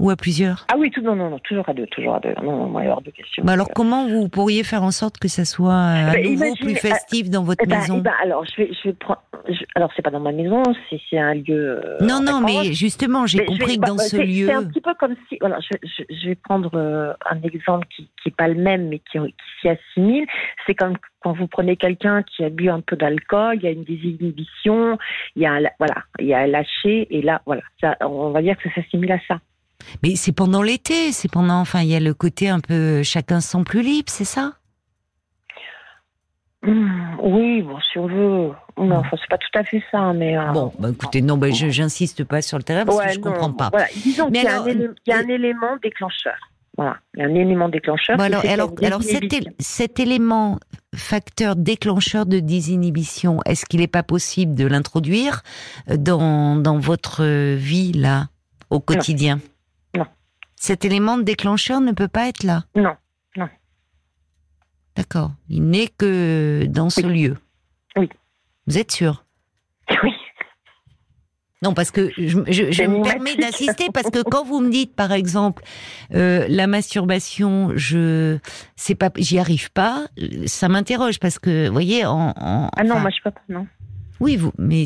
Ou 0.00 0.10
à 0.10 0.16
plusieurs? 0.16 0.66
Ah 0.72 0.76
oui, 0.76 0.90
tout, 0.90 1.00
non, 1.02 1.14
non, 1.14 1.30
non, 1.30 1.38
toujours 1.38 1.68
à 1.68 1.72
deux, 1.72 1.86
toujours 1.86 2.16
à 2.16 2.20
deux. 2.20 2.34
Non, 2.42 2.66
non, 2.66 2.80
il 2.80 2.86
y 2.86 2.88
a 2.88 2.96
de 2.96 3.10
questions. 3.10 3.44
Bah 3.44 3.52
alors, 3.52 3.68
comment 3.74 4.06
vous 4.08 4.28
pourriez 4.28 4.64
faire 4.64 4.82
en 4.82 4.90
sorte 4.90 5.18
que 5.18 5.28
ça 5.28 5.44
soit 5.44 5.72
euh, 5.72 6.10
à 6.10 6.20
nouveau 6.20 6.54
plus 6.56 6.74
festif 6.74 7.30
dans 7.30 7.44
votre 7.44 7.62
eh 7.64 7.68
ben, 7.68 7.78
maison? 7.78 7.98
eh 7.98 8.02
ben, 8.02 8.12
Alors, 8.22 8.44
je 8.44 8.56
vais, 8.56 8.70
je 8.72 8.88
vais 8.88 8.94
prendre. 8.94 9.22
alors, 9.76 9.90
c'est 9.94 10.02
pas 10.02 10.10
dans 10.10 10.20
ma 10.20 10.32
maison, 10.32 10.62
c'est 10.90 11.18
un 11.18 11.34
lieu. 11.34 11.80
Euh, 11.84 11.98
non, 12.00 12.20
non, 12.20 12.40
mais 12.40 12.72
justement, 12.72 13.26
j'ai 13.26 13.44
compris 13.44 13.78
que 13.78 13.86
dans 13.86 13.98
ce 13.98 14.16
lieu. 14.16 14.46
C'est 14.46 14.52
un 14.52 14.64
petit 14.64 14.80
peu 14.80 14.94
comme 14.94 15.14
si. 15.28 15.38
Voilà, 15.40 15.58
je, 15.60 16.02
je, 16.10 16.28
vais 16.28 16.34
prendre 16.34 16.70
euh, 16.74 17.12
un 17.30 17.40
exemple 17.42 17.86
qui 17.94 18.10
n'est 18.26 18.32
pas 18.32 18.48
le 18.48 18.54
même, 18.54 18.88
mais 18.88 18.98
qui, 18.98 19.18
qui 19.18 19.34
s'y 19.60 19.68
assimile. 19.68 20.26
C'est 20.66 20.74
comme 20.74 20.96
quand 21.24 21.32
vous 21.32 21.46
prenez 21.46 21.76
quelqu'un 21.76 22.22
qui 22.22 22.44
a 22.44 22.50
bu 22.50 22.68
un 22.68 22.80
peu 22.80 22.96
d'alcool, 22.96 23.56
il 23.56 23.62
y 23.62 23.66
a 23.68 23.70
une 23.70 23.84
désinhibition, 23.84 24.98
il 25.36 25.42
y 25.42 25.46
a, 25.46 25.58
voilà, 25.78 26.02
il 26.18 26.26
y 26.26 26.34
a 26.34 26.40
un 26.40 26.46
lâcher, 26.46 27.06
et 27.10 27.22
là, 27.22 27.40
voilà, 27.46 27.62
ça, 27.80 27.96
on 28.02 28.30
va 28.30 28.42
dire 28.42 28.56
que 28.56 28.68
ça 28.68 28.74
s'assimile 28.82 29.12
à 29.12 29.20
ça. 29.26 29.38
Mais 30.02 30.16
c'est 30.16 30.32
pendant 30.32 30.62
l'été, 30.62 31.12
c'est 31.12 31.30
pendant. 31.30 31.60
Enfin, 31.60 31.80
il 31.82 31.88
y 31.88 31.94
a 31.96 32.00
le 32.00 32.14
côté 32.14 32.48
un 32.48 32.60
peu 32.60 33.02
chacun 33.02 33.40
son 33.40 33.64
plus 33.64 33.82
libre, 33.82 34.08
c'est 34.10 34.24
ça? 34.24 34.54
Hum, 36.66 37.16
oui, 37.22 37.60
bon, 37.62 37.78
si 37.80 37.98
on 37.98 38.06
veut. 38.06 38.50
Non, 38.78 38.96
enfin, 38.96 39.16
c'est 39.20 39.28
pas 39.28 39.36
tout 39.38 39.58
à 39.58 39.64
fait 39.64 39.82
ça, 39.90 40.12
mais. 40.14 40.36
euh, 40.36 40.50
Bon, 40.52 40.72
bah, 40.78 40.88
écoutez, 40.90 41.20
non, 41.20 41.36
bah, 41.36 41.50
je 41.50 41.68
j'insiste 41.68 42.24
pas 42.24 42.40
sur 42.40 42.56
le 42.56 42.64
terrain 42.64 42.86
parce 42.86 42.98
ouais, 42.98 43.06
que 43.08 43.12
je 43.12 43.18
non, 43.18 43.32
comprends 43.32 43.52
pas. 43.52 43.68
Voilà, 43.70 43.86
disons 44.02 44.30
qu'il 44.30 44.42
y, 44.42 44.46
a 44.46 44.52
alors, 44.54 44.64
un 44.64 44.68
élé- 44.68 44.88
il 45.06 45.10
y 45.10 45.12
a 45.12 45.18
un 45.18 45.28
euh, 45.28 45.34
élément 45.34 45.76
déclencheur. 45.82 46.34
Voilà, 46.76 46.96
il 47.14 47.20
y 47.20 47.22
a 47.22 47.26
un 47.26 47.34
élément 47.34 47.68
déclencheur. 47.68 48.16
Bon, 48.16 48.24
alors, 48.24 48.42
alors, 48.46 48.72
alors 48.82 49.02
cet, 49.02 49.32
cet 49.60 50.00
élément 50.00 50.58
facteur 50.94 51.54
déclencheur 51.54 52.24
de 52.26 52.40
désinhibition, 52.40 53.40
est-ce 53.44 53.64
qu'il 53.66 53.80
n'est 53.80 53.86
pas 53.86 54.02
possible 54.02 54.54
de 54.56 54.66
l'introduire 54.66 55.42
euh, 55.90 55.96
dans, 55.98 56.56
dans 56.56 56.78
votre 56.78 57.54
vie, 57.54 57.92
là, 57.92 58.28
au 58.70 58.80
quotidien? 58.80 59.36
Non. 59.36 59.42
Cet 60.56 60.84
élément 60.84 61.18
déclencheur 61.18 61.80
ne 61.80 61.92
peut 61.92 62.08
pas 62.08 62.28
être 62.28 62.42
là 62.42 62.64
Non, 62.74 62.94
D'accord. 64.96 65.32
Il 65.48 65.64
n'est 65.70 65.88
que 65.88 66.66
dans 66.68 66.88
ce 66.88 67.00
lieu 67.00 67.36
Oui. 67.96 68.08
Vous 68.68 68.78
êtes 68.78 68.92
sûr? 68.92 69.24
Oui. 70.04 70.12
Non, 71.62 71.74
parce 71.74 71.90
que 71.90 72.10
je, 72.16 72.38
je- 72.46 72.70
je 72.70 72.72
C'est 72.72 72.86
me 72.86 73.02
permets 73.02 73.34
d'insister 73.34 73.88
parce 73.92 74.10
que 74.10 74.22
quand 74.22 74.44
vous 74.44 74.60
me 74.60 74.70
dites, 74.70 74.94
par 74.94 75.10
exemple, 75.10 75.64
euh, 76.14 76.46
la 76.48 76.66
masturbation, 76.68 77.72
je, 77.74 78.38
c'est 78.76 78.94
pas, 78.94 79.10
j'y 79.16 79.38
arrive 79.40 79.72
pas, 79.72 80.06
ça 80.46 80.68
m'interroge 80.68 81.18
parce 81.18 81.38
que, 81.40 81.66
vous 81.66 81.72
voyez, 81.72 82.04
en, 82.06 82.32
en- 82.36 82.70
Ah 82.76 82.84
non, 82.84 82.92
enfin, 82.92 83.00
moi 83.00 83.10
je 83.10 83.22
peux 83.24 83.30
pas, 83.32 83.40
non. 83.48 83.66
oui, 84.20 84.36
vous, 84.36 84.52
mais 84.58 84.84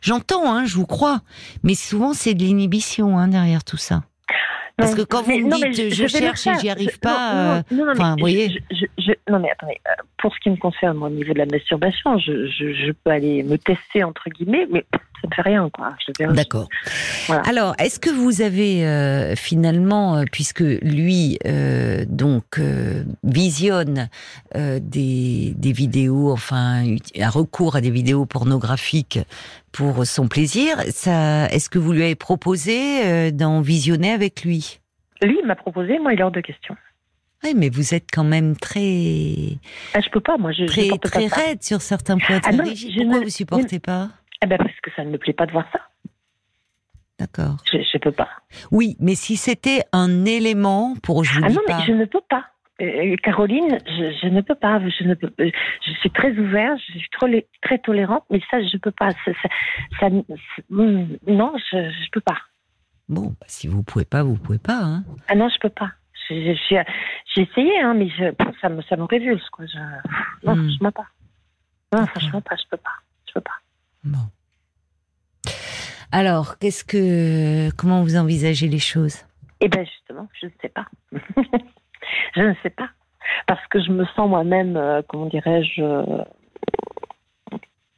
j'entends, 0.00 0.52
hein, 0.52 0.64
je 0.64 0.74
vous 0.74 0.86
crois, 0.86 1.20
mais 1.62 1.74
souvent 1.76 2.14
c'est 2.14 2.34
de 2.34 2.42
l'inhibition 2.42 3.16
hein, 3.18 3.28
derrière 3.28 3.62
tout 3.62 3.76
ça. 3.76 4.02
Parce 4.76 4.94
que 4.94 5.02
quand 5.02 5.22
vous 5.22 5.32
me 5.32 5.72
dites, 5.72 5.94
je 5.94 6.06
cherche 6.06 6.46
et 6.46 6.58
j'y 6.60 6.68
arrive 6.68 6.98
pas, 6.98 7.56
euh, 7.56 7.62
enfin, 7.92 8.10
vous 8.12 8.20
voyez. 8.20 8.62
non, 9.28 9.38
mais 9.38 9.50
attendez, 9.50 9.80
euh, 9.88 10.02
pour 10.18 10.34
ce 10.34 10.40
qui 10.40 10.50
me 10.50 10.56
concerne, 10.56 11.02
au 11.02 11.08
niveau 11.08 11.32
de 11.32 11.38
la 11.38 11.46
masturbation, 11.46 12.18
je, 12.18 12.46
je, 12.46 12.74
je 12.74 12.92
peux 12.92 13.10
aller 13.10 13.42
me 13.42 13.56
tester, 13.56 14.04
entre 14.04 14.28
guillemets, 14.28 14.66
mais 14.70 14.84
ça 15.22 15.28
ne 15.28 15.34
fait 15.34 15.42
rien, 15.42 15.68
quoi. 15.70 15.90
Je 16.06 16.32
D'accord. 16.34 16.68
Voilà. 17.26 17.42
Alors, 17.42 17.74
est-ce 17.78 17.98
que 17.98 18.10
vous 18.10 18.42
avez 18.42 18.86
euh, 18.86 19.34
finalement, 19.36 20.16
euh, 20.16 20.24
puisque 20.30 20.60
lui 20.60 21.38
euh, 21.46 22.04
donc 22.08 22.58
euh, 22.58 23.04
visionne 23.24 24.08
des, 24.54 25.52
des 25.56 25.72
vidéos, 25.72 26.30
enfin 26.32 26.84
un 27.18 27.28
recours 27.30 27.76
à 27.76 27.80
des 27.80 27.90
vidéos 27.90 28.26
pornographiques 28.26 29.18
pour 29.72 30.06
son 30.06 30.28
plaisir, 30.28 30.76
ça, 30.90 31.46
est-ce 31.50 31.68
que 31.68 31.78
vous 31.78 31.92
lui 31.92 32.02
avez 32.02 32.14
proposé 32.14 33.30
d'en 33.32 33.60
visionner 33.60 34.10
avec 34.12 34.42
lui? 34.44 34.80
Lui, 35.22 35.38
il 35.42 35.46
m'a 35.46 35.56
proposé, 35.56 35.98
moi, 35.98 36.12
il 36.12 36.20
est 36.20 36.22
hors 36.22 36.30
de 36.30 36.40
question. 36.40 36.76
Oui, 37.44 37.52
mais 37.54 37.68
vous 37.68 37.94
êtes 37.94 38.06
quand 38.12 38.24
même 38.24 38.56
très 38.56 39.58
Ah, 39.94 40.00
je 40.00 40.08
peux 40.10 40.20
pas, 40.20 40.36
moi, 40.38 40.52
je, 40.52 40.62
je 40.62 40.66
très 40.66 40.88
pas 40.88 40.98
très 40.98 41.28
ça. 41.28 41.36
raide 41.36 41.62
sur 41.62 41.82
certains 41.82 42.16
points 42.18 42.40
Ah 42.44 42.52
non, 42.52 42.64
je 42.64 42.98
Pourquoi 42.98 43.18
ne- 43.20 43.24
vous 43.24 43.30
supportez 43.30 43.78
pas? 43.78 44.08
Ah 44.42 44.46
ben, 44.46 44.58
parce 44.58 44.78
que 44.82 44.90
ça 44.94 45.04
ne 45.04 45.10
me 45.10 45.18
plaît 45.18 45.32
pas 45.32 45.46
de 45.46 45.52
voir 45.52 45.66
ça. 45.72 45.80
D'accord. 47.18 47.56
Je, 47.72 47.78
je 47.78 47.98
peux 47.98 48.12
pas. 48.12 48.28
Oui, 48.70 48.96
mais 49.00 49.14
si 49.14 49.36
c'était 49.36 49.84
un 49.92 50.24
élément 50.26 50.94
pour, 51.02 51.24
je 51.24 51.40
Ah 51.42 51.48
non, 51.48 51.60
pas. 51.66 51.78
mais 51.78 51.84
je 51.86 51.92
ne 51.92 52.04
peux 52.04 52.20
pas. 52.28 52.46
Euh, 52.82 53.16
Caroline, 53.22 53.78
je, 53.86 54.18
je 54.22 54.28
ne 54.28 54.42
peux 54.42 54.54
pas. 54.54 54.78
Je 54.86 55.04
ne 55.04 55.14
peux. 55.14 55.32
euh, 55.40 55.50
Je 55.86 55.92
suis 55.92 56.10
très 56.10 56.32
ouverte, 56.32 56.78
je 56.92 56.98
suis 56.98 57.08
trop, 57.10 57.26
très 57.62 57.78
tolérante, 57.78 58.24
mais 58.30 58.40
ça, 58.50 58.62
je 58.62 58.76
peux 58.76 58.90
pas. 58.90 59.12
Ça, 59.24 59.32
ça, 59.42 59.48
ça- 59.98 60.06
hum, 60.70 61.16
non, 61.26 61.54
je, 61.56 61.90
je 61.90 62.10
peux 62.10 62.20
pas. 62.20 62.36
Bon, 63.08 63.28
bah, 63.40 63.46
si 63.46 63.66
vous 63.66 63.82
pouvez 63.82 64.04
pas, 64.04 64.22
vous 64.22 64.36
pouvez 64.36 64.58
pas. 64.58 64.78
Hein. 64.82 65.04
Ah 65.28 65.34
non, 65.36 65.48
je 65.48 65.58
peux 65.58 65.70
pas. 65.70 65.92
J'ai 66.28 66.56
essayé, 67.36 67.80
hein, 67.80 67.94
mais 67.94 68.08
je, 68.10 68.24
ça 68.60 68.68
me, 68.68 68.82
ça 68.82 68.96
me 68.96 69.04
révulse, 69.04 69.48
quoi. 69.50 69.64
Je, 69.64 69.78
non, 70.46 70.54
Hmm. 70.56 70.68
franchement 70.68 70.92
pas. 70.92 71.06
Non, 71.94 72.06
franchement 72.08 72.40
pas. 72.42 72.56
Je 72.56 72.64
peux 72.68 72.76
pas. 72.76 72.90
Je 73.28 73.32
peux 73.32 73.40
pas. 73.40 73.52
Bon. 74.06 75.52
Alors, 76.12 76.58
qu'est-ce 76.58 76.84
que, 76.84 77.70
comment 77.76 78.02
vous 78.02 78.16
envisagez 78.16 78.68
les 78.68 78.78
choses? 78.78 79.24
Eh 79.60 79.68
ben 79.68 79.84
justement, 79.84 80.28
je 80.40 80.46
ne 80.46 80.50
sais 80.62 80.68
pas. 80.68 80.86
je 82.36 82.42
ne 82.42 82.54
sais 82.62 82.70
pas. 82.70 82.88
Parce 83.46 83.66
que 83.68 83.82
je 83.82 83.90
me 83.90 84.04
sens 84.14 84.28
moi-même, 84.28 84.76
euh, 84.76 85.02
comment 85.08 85.26
dirais-je, 85.26 85.82
euh, 85.82 86.22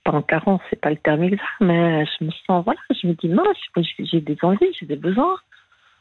pas 0.05 0.13
en 0.13 0.23
carence, 0.23 0.63
c'est 0.71 0.81
pas 0.81 0.91
le 0.91 0.97
terme 0.97 1.25
exact, 1.25 1.45
mais 1.61 2.07
je 2.07 2.25
me 2.25 2.31
sens, 2.47 2.65
voilà, 2.65 2.81
je 2.91 3.07
me 3.07 3.13
dis, 3.15 3.29
non, 3.29 3.45
j'ai 3.99 4.21
des 4.21 4.39
envies, 4.43 4.73
j'ai 4.81 4.87
des 4.87 4.97
besoins. 4.97 5.37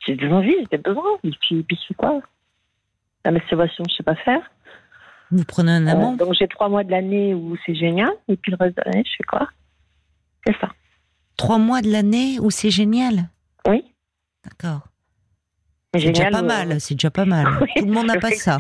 J'ai 0.06 0.16
des 0.16 0.28
envies, 0.32 0.56
j'ai 0.60 0.78
des 0.78 0.84
besoins. 0.84 1.18
Et 1.24 1.32
puis, 1.42 1.64
puis 1.64 1.78
je 1.82 1.88
fais 1.88 1.94
quoi? 1.96 2.22
La 3.26 3.32
masturbation, 3.32 3.84
je 3.90 3.96
sais 3.96 4.04
pas 4.04 4.16
faire. 4.16 4.50
Vous 5.32 5.44
prenez 5.44 5.72
un 5.72 5.88
Euh, 5.88 5.92
amant 5.92 6.14
donc 6.14 6.34
j'ai 6.36 6.48
trois 6.48 6.70
mois 6.70 6.86
de 6.86 6.92
l'année 6.92 7.34
où 7.34 7.58
c'est 7.66 7.76
génial, 7.76 8.12
et 8.30 8.38
puis 8.38 8.52
le 8.52 8.58
reste 8.58 8.78
de 8.78 8.84
l'année, 8.86 9.04
je 9.06 9.16
fais 9.18 9.24
quoi? 9.24 9.50
C'est 10.48 10.56
ça. 10.62 10.70
Trois 11.36 11.58
mois 11.58 11.82
de 11.82 11.92
l'année 11.92 12.40
où 12.40 12.50
c'est 12.50 12.72
génial 12.72 13.30
Oui. 13.68 13.84
D'accord. 14.46 14.82
C'est 15.94 16.12
déjà 16.12 16.30
pas 16.30 16.40
euh, 16.40 16.44
mal, 16.44 16.80
c'est 16.82 16.94
déjà 16.96 17.10
pas 17.10 17.26
mal. 17.26 17.48
Oui, 17.62 17.68
Tout 17.78 17.86
le 17.86 17.92
monde 17.92 18.08
n'a 18.08 18.18
pas 18.20 18.32
ça. 18.32 18.58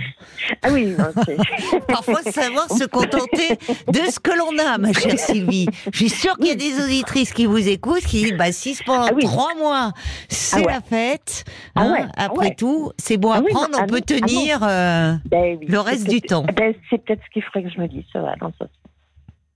Ah 0.63 0.69
oui, 0.71 0.95
c'est- 1.25 1.37
Parfois, 1.87 2.21
savoir 2.23 2.69
se 2.71 2.83
contenter 2.85 3.55
de 3.87 3.99
ce 4.09 4.19
que 4.19 4.31
l'on 4.31 4.57
a, 4.57 4.77
ma 4.79 4.91
chère 4.91 5.19
Sylvie. 5.19 5.67
Je 5.93 5.97
suis 5.97 6.09
sûre 6.09 6.35
qu'il 6.37 6.47
y 6.47 6.51
a 6.51 6.55
des 6.55 6.83
auditrices 6.83 7.33
qui 7.33 7.45
vous 7.45 7.67
écoutent, 7.69 8.01
qui 8.05 8.23
disent, 8.23 8.37
bah, 8.37 8.51
si 8.51 8.75
pendant 8.85 9.07
Ah 9.07 9.13
oui. 9.13 9.23
trois 9.23 9.53
mois, 9.55 9.91
c'est 10.29 10.57
Ah 10.57 10.65
ouais. 10.65 10.73
la 10.73 10.81
fête, 10.81 11.43
Ah 11.75 11.81
hein, 11.81 11.91
ouais, 11.93 12.05
après 12.17 12.47
ouais. 12.49 12.55
tout, 12.55 12.91
c'est 12.97 13.17
bon 13.17 13.31
à 13.31 13.39
oui, 13.41 13.51
prendre, 13.51 13.77
on 13.81 13.85
peut 13.87 14.01
tenir, 14.01 14.59
euh, 14.63 15.13
Ben 15.25 15.59
Le 15.67 15.79
reste 15.79 16.09
du 16.09 16.21
temps. 16.21 16.43
ben, 16.55 16.73
c'est 16.89 17.03
peut-être 17.05 17.21
ce 17.23 17.29
qu'il 17.31 17.43
faudrait 17.43 17.63
que 17.69 17.75
je 17.75 17.79
me 17.79 17.87
dise, 17.87 18.03
ça 18.11 18.21
va, 18.21 18.35
dans 18.37 18.51
ce 18.53 18.57
sens. 18.59 18.69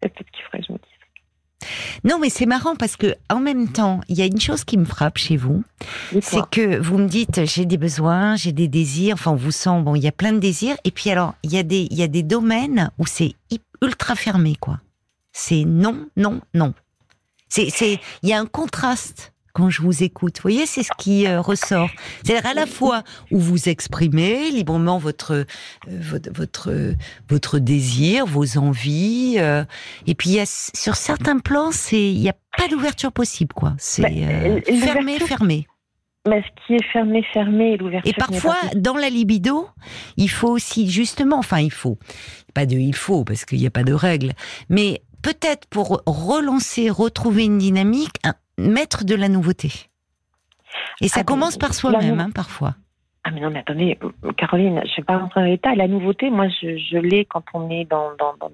C'est 0.04 0.10
peut-être 0.14 0.28
ce 0.28 0.32
qu'il 0.38 0.44
faudrait 0.46 0.60
que 0.60 0.66
je 0.68 0.74
me 0.74 0.78
dise. 0.78 0.88
Non, 2.04 2.20
mais 2.20 2.30
c'est 2.30 2.46
marrant 2.46 2.76
parce 2.76 2.96
que 2.96 3.16
en 3.30 3.40
même 3.40 3.68
temps, 3.68 4.02
il 4.08 4.18
y 4.18 4.22
a 4.22 4.26
une 4.26 4.40
chose 4.40 4.64
qui 4.64 4.78
me 4.78 4.86
frappe 4.86 5.18
chez 5.18 5.38
vous, 5.38 5.64
c'est 6.22 6.48
que 6.50 6.80
vous 6.80 6.98
me 6.98 7.08
dites 7.08 7.46
j'ai 7.46 7.66
des 7.66 7.78
besoins, 7.78 8.36
j'ai 8.36 8.52
des 8.52 8.68
désirs, 8.68 9.14
enfin 9.14 9.32
on 9.32 9.36
vous 9.36 9.52
sent 9.52 9.82
bon, 9.82 9.96
il 9.96 10.04
y 10.04 10.08
a 10.08 10.12
plein 10.12 10.34
de 10.34 10.40
désirs 10.40 10.76
et 10.84 10.92
puis 10.92 11.10
alors 11.10 11.36
il 11.44 11.52
y 11.52 11.58
a 11.58 11.64
des 11.64 11.88
il 11.92 11.98
y 11.98 12.04
a 12.04 12.08
des 12.08 12.24
domaines 12.24 12.92
où 12.98 13.06
c'est 13.06 13.36
ultra 13.82 14.16
fermé 14.16 14.56
quoi. 14.60 14.80
C'est 15.32 15.64
non, 15.66 16.08
non, 16.18 16.42
non. 16.54 16.74
C'est 17.50 17.70
c'est 17.70 18.00
il 18.24 18.30
y 18.30 18.34
a 18.34 18.40
un 18.40 18.46
contraste 18.46 19.34
quand 19.54 19.70
je 19.70 19.82
vous 19.82 20.04
écoute. 20.04 20.38
Vous 20.38 20.42
voyez, 20.44 20.66
c'est 20.66 20.84
ce 20.84 20.92
qui 20.98 21.28
euh, 21.28 21.42
ressort. 21.42 21.90
C'est-à-dire 22.24 22.50
à 22.50 22.54
la 22.54 22.66
fois 22.66 23.04
où 23.32 23.40
vous 23.40 23.70
exprimez 23.70 24.50
librement 24.52 24.98
votre 24.98 25.34
euh, 25.34 25.44
votre 25.88 26.32
votre, 26.34 26.94
votre 27.30 27.60
désir, 27.60 28.26
vos 28.26 28.58
envies, 28.58 29.36
euh, 29.38 29.64
et 30.08 30.16
puis 30.16 30.30
il 30.32 30.36
y 30.36 30.40
a 30.40 30.46
sur 30.46 30.96
certains 30.96 31.40
plans, 31.40 31.72
c'est 31.72 32.02
il 32.02 32.20
y 32.20 32.30
a 32.30 32.36
pas 32.58 32.68
d'ouverture 32.68 33.12
possible 33.12 33.54
quoi. 33.54 33.74
C'est 33.78 34.02
l'ouverture- 34.10 34.78
fermé, 34.80 35.20
fermé. 35.20 35.68
Mais 36.28 36.44
ce 36.44 36.68
qui 36.68 36.74
est 36.76 36.92
fermé, 36.94 37.24
fermé, 37.34 37.78
l'ouverture. 37.78 38.12
Et 38.12 38.14
parfois, 38.14 38.56
dans 38.76 38.96
la 38.96 39.10
libido, 39.10 39.68
il 40.18 40.30
faut 40.30 40.50
aussi, 40.50 40.88
justement, 40.88 41.40
enfin, 41.40 41.58
il 41.62 41.72
faut, 41.72 41.98
pas 42.54 42.68
de 42.68 42.76
il 42.76 42.94
faut, 42.96 43.24
parce 43.24 43.44
qu'il 43.44 43.58
n'y 43.58 43.66
a 43.66 43.72
pas 43.72 43.84
de 43.84 43.94
règle, 43.94 44.34
mais 44.70 45.02
peut-être 45.24 45.68
pour 45.68 46.04
relancer, 46.06 46.92
retrouver 46.92 47.46
une 47.46 47.58
dynamique, 47.58 48.14
un- 48.24 48.36
mettre 48.58 49.06
de 49.06 49.16
la 49.16 49.30
nouveauté. 49.30 49.72
Et 51.02 51.08
ça 51.08 51.22
Ah 51.22 51.24
commence 51.24 51.58
par 51.58 51.74
soi-même, 51.74 52.20
hein, 52.20 52.30
parfois. 52.34 52.76
Ah, 53.24 53.32
mais 53.32 53.42
non, 53.42 53.52
mais 53.52 53.60
attendez, 53.60 54.00
Caroline, 54.38 54.82
je 54.86 54.92
ne 54.92 54.96
vais 54.98 55.04
pas 55.04 55.18
rentrer 55.18 55.42
dans 55.42 55.48
l'état. 55.48 55.76
La 55.76 55.88
nouveauté, 55.88 56.30
moi, 56.30 56.48
je, 56.50 56.78
je 56.78 56.98
l'ai 56.98 57.26
quand 57.26 57.44
on 57.54 57.70
est 57.70 57.86
dans, 57.86 58.16
dans, 58.18 58.36
dans, 58.40 58.52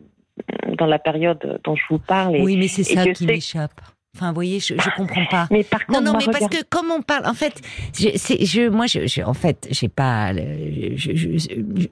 dans 0.76 0.86
la 0.86 1.00
période 1.00 1.62
dont 1.64 1.76
je 1.76 1.84
vous 1.90 2.00
parle. 2.00 2.36
Et... 2.36 2.42
Oui, 2.42 2.58
mais 2.58 2.68
c'est 2.68 2.84
ça 2.84 3.06
qui 3.12 3.26
m'échappe. 3.26 3.82
Enfin, 4.18 4.30
vous 4.30 4.36
voyez, 4.36 4.60
je, 4.60 4.74
je 4.74 4.90
comprends 4.98 5.26
pas. 5.30 5.48
Mais 5.52 5.64
par 5.64 5.82
Non, 5.90 6.00
contre, 6.00 6.04
non, 6.06 6.12
moi, 6.14 6.22
mais 6.26 6.32
parce 6.34 6.48
que 6.50 6.64
comme 6.70 6.90
on 6.92 7.02
parle, 7.04 7.28
en 7.28 7.36
fait, 7.36 7.62
je, 7.98 8.10
c'est- 8.16 8.44
je, 8.46 8.68
moi, 8.68 8.88
je, 8.88 9.06
je- 9.06 9.22
en 9.22 9.36
fait, 9.36 9.68
j'ai 9.70 9.90
pas, 9.90 10.34
je- 10.34 11.88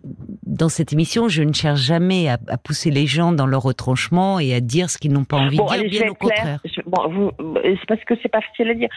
dans 0.45 0.69
cette 0.69 0.91
émission, 0.91 1.27
je 1.29 1.43
ne 1.43 1.53
cherche 1.53 1.81
jamais 1.81 2.27
à, 2.29 2.37
à 2.47 2.57
pousser 2.57 2.89
les 2.89 3.05
gens 3.05 3.31
dans 3.31 3.45
leur 3.45 3.61
retranchement 3.61 4.39
et 4.39 4.53
à 4.55 4.59
dire 4.59 4.89
ce 4.89 4.97
qu'ils 4.97 5.13
n'ont 5.13 5.23
pas 5.23 5.37
envie 5.37 5.57
Bon, 5.57 5.65
de 5.67 5.87
dire, 5.87 5.89
bien 5.89 6.01
au 6.09 6.13
être 6.13 6.17
claire. 6.19 6.59
contraire. 6.63 6.83
Bon, 6.87 7.31
c'est 7.63 7.85
parce 7.87 8.03
que 8.05 8.13
c'est 8.23 8.29
pas 8.29 8.41
facile 8.41 8.69
à 8.71 8.73
dire. 8.73 8.89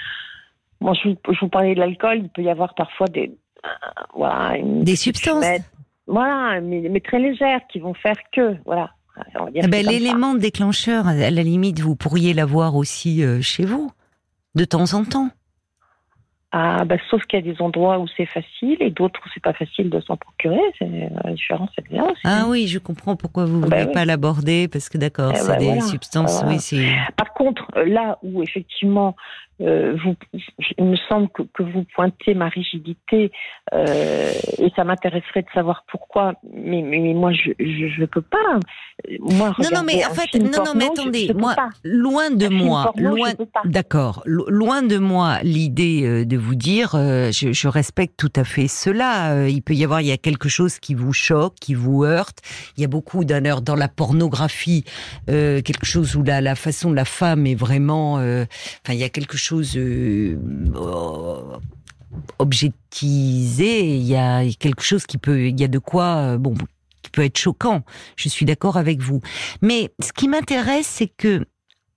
Bon, 0.80 0.94
je, 0.94 1.08
vous- 1.40 1.48
parlais 1.48 1.74
de 1.74 1.80
l'alcool, 1.80 2.20
il 2.22 2.28
peut 2.30 2.42
y 2.42 2.48
avoir 2.50 2.74
parfois 2.74 3.08
des, 3.08 3.30
euh, 3.64 3.68
voilà, 4.14 4.56
une 4.56 4.84
Des 4.84 4.96
substances. 4.96 5.44
voilà, 6.06 6.60
mais, 6.60 6.82
mais 6.88 7.00
très 7.00 7.18
légères 7.18 7.60
qui 7.70 7.80
vont 7.80 7.94
faire 7.94 8.16
que, 8.32 8.56
voilà. 8.64 8.90
Eh 9.54 9.66
ben. 9.66 9.86
L'élément 9.86 10.34
déclencheur, 10.34 11.06
à 11.08 11.14
la 11.14 11.42
limite, 11.42 11.80
vous 11.80 11.96
pourriez 11.96 12.34
l'avoir 12.34 12.76
aussi 12.76 13.22
euh, 13.22 13.40
chez 13.40 13.64
vous, 13.64 13.90
de 14.54 14.64
temps 14.64 14.94
en 14.94 15.04
temps. 15.04 15.30
Ah, 16.50 16.86
bah, 16.86 16.96
sauf 17.10 17.22
qu'il 17.26 17.38
y 17.38 17.42
a 17.46 17.52
des 17.54 17.60
endroits 17.60 17.98
où 17.98 18.06
c'est 18.16 18.24
facile 18.24 18.78
et 18.80 18.90
d'autres 18.90 19.20
où 19.22 19.28
c'est 19.34 19.42
pas 19.42 19.52
facile 19.52 19.90
de 19.90 20.00
s'en 20.00 20.16
procurer. 20.16 20.58
C'est 20.78 21.10
la 21.22 21.32
différence, 21.34 21.68
c'est 21.76 21.86
bien 21.86 22.02
aussi. 22.04 22.22
Ah 22.24 22.46
oui, 22.48 22.66
je 22.68 22.78
comprends 22.78 23.16
pourquoi 23.16 23.44
vous 23.44 23.58
ne 23.60 23.66
Bah 23.66 23.76
voulez 23.76 23.88
oui. 23.88 23.92
pas 23.92 24.06
l'aborder, 24.06 24.66
parce 24.66 24.88
que 24.88 24.96
d'accord, 24.96 25.32
Eh 25.34 25.38
c'est 25.38 25.48
ben 25.52 25.58
des 25.58 25.64
voilà. 25.66 25.80
substances, 25.82 26.40
Voilà. 26.40 26.48
oui, 26.56 26.60
c'est... 26.60 26.86
Par 27.16 27.34
contre, 27.34 27.66
là 27.84 28.18
où 28.22 28.42
effectivement 28.42 29.14
euh, 29.60 29.96
vous, 30.04 30.14
il 30.78 30.84
me 30.84 30.96
semble 31.08 31.28
que, 31.30 31.42
que, 31.42 31.64
vous 31.64 31.84
pointez 31.96 32.34
ma 32.34 32.48
rigidité 32.48 33.32
euh, 33.74 34.30
et 34.58 34.70
ça 34.76 34.84
m'intéresserait 34.84 35.42
de 35.42 35.48
savoir 35.52 35.84
pourquoi. 35.90 36.34
Mais, 36.54 36.80
mais, 36.82 37.12
moi, 37.12 37.32
je 37.32 37.50
ne 38.00 38.06
peux 38.06 38.22
pas. 38.22 38.38
Moi, 39.18 39.52
non, 39.58 39.68
non, 39.74 39.82
mais 39.84 40.04
en 40.04 40.14
fait, 40.14 40.38
non, 40.38 40.64
non, 40.64 40.72
mais 40.76 40.86
attendez, 40.86 41.32
moi, 41.34 41.56
loin 41.82 42.30
de 42.30 42.48
moi, 42.48 42.92
loin, 42.96 43.30
d'accord, 43.64 44.22
loin 44.26 44.82
de 44.82 44.98
moi 44.98 45.38
l'idée 45.42 46.02
euh, 46.04 46.24
de 46.24 46.36
vous 46.36 46.54
dire, 46.54 46.94
euh, 46.94 47.32
je, 47.32 47.52
je, 47.52 47.68
respecte 47.68 48.14
tout 48.16 48.32
à 48.36 48.44
fait 48.44 48.68
cela. 48.68 49.48
Il 49.48 49.62
peut 49.62 49.74
y 49.74 49.84
avoir, 49.84 50.00
il 50.00 50.06
y 50.06 50.12
a 50.12 50.16
quelque 50.16 50.48
chose 50.48 50.78
qui 50.78 50.94
vous 50.94 51.12
choque, 51.12 51.54
qui 51.56 51.74
vous 51.74 52.04
heurte. 52.04 52.38
Il 52.76 52.82
y 52.82 52.84
a 52.84 52.88
beaucoup 52.88 53.24
d'un 53.24 53.44
heure 53.44 53.60
dans 53.60 53.76
la 53.76 53.88
pornographie, 53.88 54.84
quelque 55.26 55.84
chose 55.84 56.14
où 56.14 56.22
la, 56.22 56.40
la 56.40 56.54
façon 56.54 56.90
de 56.90 56.96
la 56.96 57.04
femme 57.04 57.46
est 57.46 57.56
vraiment, 57.56 58.14
enfin, 58.14 58.92
il 58.92 58.98
y 58.98 59.04
a 59.04 59.08
quelque 59.08 59.36
chose 59.36 59.47
chose 59.48 59.76
euh, 59.76 60.36
objectisé, 62.38 63.96
il 63.96 64.02
y 64.02 64.14
a 64.14 64.44
quelque 64.58 64.82
chose 64.82 65.06
qui 65.06 65.16
peut, 65.16 65.48
il 65.48 65.58
y 65.58 65.64
a 65.64 65.68
de 65.68 65.78
quoi, 65.78 66.16
euh, 66.16 66.38
bon, 66.38 66.54
qui 67.02 67.10
peut 67.10 67.24
être 67.24 67.38
choquant. 67.38 67.82
Je 68.16 68.28
suis 68.28 68.44
d'accord 68.44 68.76
avec 68.76 69.00
vous. 69.00 69.22
Mais 69.62 69.90
ce 70.00 70.12
qui 70.12 70.28
m'intéresse, 70.28 70.86
c'est 70.86 71.08
que, 71.08 71.46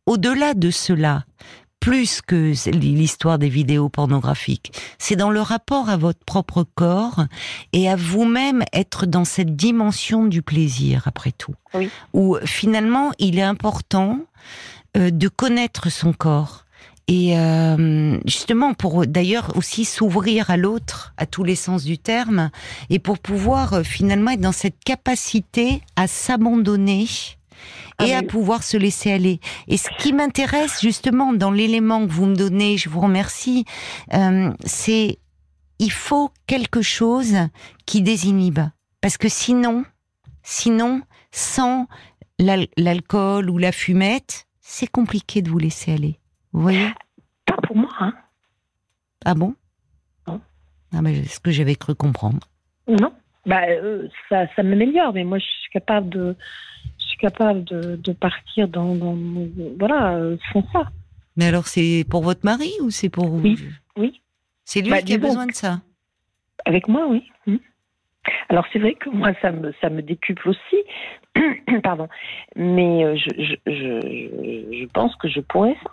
au-delà 0.06 0.54
de 0.54 0.72
cela, 0.72 1.26
plus 1.82 2.22
que 2.22 2.54
l'histoire 2.70 3.38
des 3.38 3.50
vidéos 3.50 3.90
pornographiques, 3.90 4.72
c'est 4.98 5.18
dans 5.18 5.32
le 5.32 5.42
rapport 5.42 5.90
à 5.90 5.98
votre 5.98 6.24
propre 6.24 6.64
corps 6.64 7.26
et 7.74 7.90
à 7.90 7.98
vous-même 7.98 8.64
être 8.72 9.06
dans 9.06 9.26
cette 9.26 9.58
dimension 9.58 10.26
du 10.26 10.42
plaisir, 10.42 11.04
après 11.06 11.34
tout. 11.34 11.56
Oui. 11.74 11.90
Où 12.14 12.38
finalement, 12.46 13.12
il 13.20 13.38
est 13.40 13.44
important 13.44 14.20
euh, 14.96 15.12
de 15.12 15.28
connaître 15.28 15.92
son 15.92 16.14
corps 16.14 16.66
et 17.12 17.38
euh, 17.38 18.18
justement, 18.26 18.74
pour 18.74 19.06
d'ailleurs 19.06 19.52
aussi 19.58 19.84
s'ouvrir 19.84 20.50
à 20.50 20.56
l'autre, 20.56 21.14
à 21.18 21.26
tous 21.26 21.44
les 21.44 21.58
sens 21.58 21.84
du 21.84 21.98
terme, 21.98 22.52
et 22.90 23.00
pour 23.00 23.20
pouvoir 23.20 23.74
euh, 23.74 23.84
finalement 23.84 24.32
être 24.32 24.40
dans 24.40 24.54
cette 24.54 24.82
capacité 24.82 25.82
à 25.98 26.08
s'abandonner 26.08 27.06
et 28.02 28.14
ah 28.14 28.20
à 28.20 28.24
pouvoir 28.24 28.64
se 28.64 28.78
laisser 28.78 29.12
aller. 29.12 29.42
Et 29.68 29.76
ce 29.76 29.90
qui 30.00 30.14
m'intéresse 30.14 30.80
justement 30.80 31.34
dans 31.34 31.52
l'élément 31.52 32.08
que 32.08 32.12
vous 32.14 32.28
me 32.28 32.36
donnez, 32.36 32.78
je 32.78 32.88
vous 32.88 33.02
remercie, 33.02 33.66
euh, 34.14 34.54
c'est 34.64 35.20
il 35.80 35.92
faut 35.92 36.32
quelque 36.48 36.82
chose 36.82 37.36
qui 37.86 38.02
désinhibe. 38.02 38.62
Parce 39.02 39.18
que 39.18 39.28
sinon, 39.28 39.84
sinon, 40.44 41.02
sans 41.34 41.88
l'alcool 42.40 43.50
ou 43.50 43.58
la 43.58 43.74
fumette, 43.74 44.48
c'est 44.62 44.88
compliqué 44.88 45.42
de 45.42 45.50
vous 45.50 45.60
laisser 45.60 45.92
aller. 45.92 46.21
Vous 46.54 46.62
voyez 46.62 46.90
Pas 47.46 47.58
pour 47.64 47.76
moi. 47.76 47.92
Hein. 48.00 48.14
Ah 49.26 49.34
bon? 49.34 49.56
Non. 50.28 50.42
Ah, 50.94 51.02
mais 51.02 51.24
c'est 51.24 51.36
ce 51.36 51.40
que 51.40 51.52
j'avais 51.52 51.76
cru 51.76 51.96
comprendre. 51.96 52.48
Non. 52.88 53.14
Bah, 53.46 53.64
euh, 53.68 54.08
ça, 54.30 54.46
ça 54.56 54.64
m'améliore, 54.64 55.14
mais 55.14 55.24
moi, 55.24 55.40
je 55.40 55.46
suis 55.46 55.72
capable 55.72 56.10
de, 56.10 56.36
je 57.00 57.06
suis 57.06 57.18
capable 57.18 57.64
de, 57.64 57.96
de 57.96 58.12
partir 58.14 58.68
dans, 58.68 58.96
dans 58.96 59.18
voilà, 59.80 60.16
euh, 60.16 60.38
sans 60.54 60.64
ça. 60.72 60.90
Mais 61.38 61.48
alors, 61.48 61.68
c'est 61.68 62.06
pour 62.10 62.22
votre 62.22 62.46
mari 62.46 62.72
ou 62.82 62.92
c'est 62.92 63.10
pour 63.10 63.28
vous? 63.28 63.42
Oui. 63.42 63.58
oui. 63.98 64.22
C'est 64.66 64.82
lui 64.82 64.92
bah, 64.92 65.02
qui 65.02 65.14
a 65.14 65.18
besoin 65.18 65.48
de 65.48 65.54
ça. 65.54 65.82
Avec 66.66 66.88
moi, 66.88 67.08
oui. 67.10 67.24
Hmm. 67.48 67.58
Alors 68.50 68.66
c'est 68.72 68.80
vrai 68.80 68.94
que 68.94 69.10
moi 69.10 69.32
ça 69.42 69.52
me 69.52 69.74
ça 69.82 69.90
me 69.90 70.04
décuple 70.04 70.50
aussi, 70.50 70.78
pardon, 71.84 72.08
mais 72.56 73.04
euh, 73.04 73.16
je, 73.16 73.30
je, 73.36 73.56
je, 73.66 74.78
je 74.80 74.86
pense 74.94 75.16
que 75.16 75.28
je 75.28 75.40
pourrais 75.40 75.76
ça. 75.84 75.92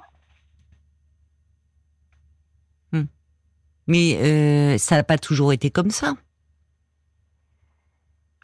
Mais 3.88 4.16
euh, 4.18 4.78
ça 4.78 4.97
n'a 4.97 5.02
pas 5.02 5.18
toujours 5.18 5.52
été 5.52 5.71
comme 5.71 5.90
ça. 5.90 6.12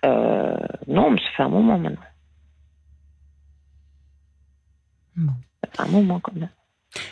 Euh, 0.05 0.57
non, 0.89 1.11
mais 1.11 1.21
ça 1.21 1.27
fait 1.37 1.43
un 1.45 1.49
moment 1.49 1.79
maintenant. 1.79 2.01
Ça 5.17 5.71
fait 5.71 5.89
un 5.89 5.93
moment 5.93 6.19
quand 6.21 6.35
même. 6.35 6.49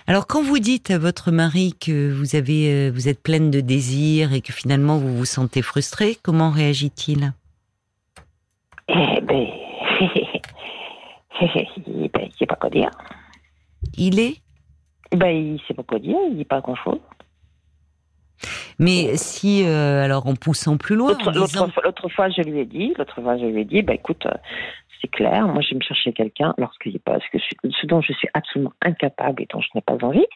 Alors, 0.06 0.26
quand 0.26 0.42
vous 0.42 0.59
dites 0.59 0.90
à 0.90 0.98
votre 0.98 1.30
mari 1.30 1.74
que 1.78 2.12
vous 2.12 2.37
avez, 2.37 2.72
euh, 2.72 2.90
vous 2.92 3.09
êtes 3.09 3.22
pleine 3.22 3.50
de 3.50 3.61
désirs 3.61 4.33
et 4.33 4.40
que 4.40 4.52
finalement 4.52 4.98
vous 4.98 5.16
vous 5.16 5.24
sentez 5.24 5.62
frustrée, 5.62 6.16
comment 6.22 6.50
réagit-il? 6.50 7.33
Eh 8.88 9.20
ben, 9.20 9.46
il 11.87 12.11
ne 12.14 12.30
sait 12.38 12.46
pas 12.46 12.57
quoi 12.57 12.70
dire. 12.70 12.90
Il 13.96 14.20
est? 14.20 14.37
Ben, 15.12 15.30
il 15.30 15.61
sait 15.66 15.74
pas 15.74 15.83
quoi 15.83 15.98
dire. 15.98 16.16
Il 16.30 16.37
dit 16.37 16.44
pas 16.44 16.61
grand 16.61 16.76
chose. 16.76 17.00
Mais 18.78 19.16
si, 19.16 19.64
euh, 19.64 20.05
alors 20.05 20.26
en 20.26 20.35
poussant 20.35 20.76
plus 20.76 20.96
loin. 20.96 21.12
L'autre 21.12 22.09
fois, 22.09 22.28
je 22.31 22.42
lui 22.42 22.59
ai 22.61 22.64
dit, 22.64 22.94
l'autre 22.98 23.20
fois, 23.20 23.37
je 23.38 23.44
lui 23.44 23.61
ai 23.62 23.64
dit, 23.64 23.83
bah 23.83 23.94
écoute, 23.94 24.26
euh, 24.26 24.35
c'est 25.00 25.09
clair, 25.09 25.46
moi, 25.48 25.62
je 25.62 25.70
vais 25.70 25.76
me 25.76 25.83
chercher 25.83 26.12
quelqu'un 26.12 26.55
lorsqu'il 26.59 26.98
pas, 27.00 27.18
ce, 27.18 27.38
que 27.38 27.70
ce 27.70 27.87
dont 27.87 28.00
je 28.00 28.12
suis 28.12 28.28
absolument 28.35 28.72
incapable 28.83 29.42
et 29.42 29.46
dont 29.52 29.61
je 29.61 29.68
n'ai 29.74 29.81
pas 29.81 29.96
envie. 30.02 30.26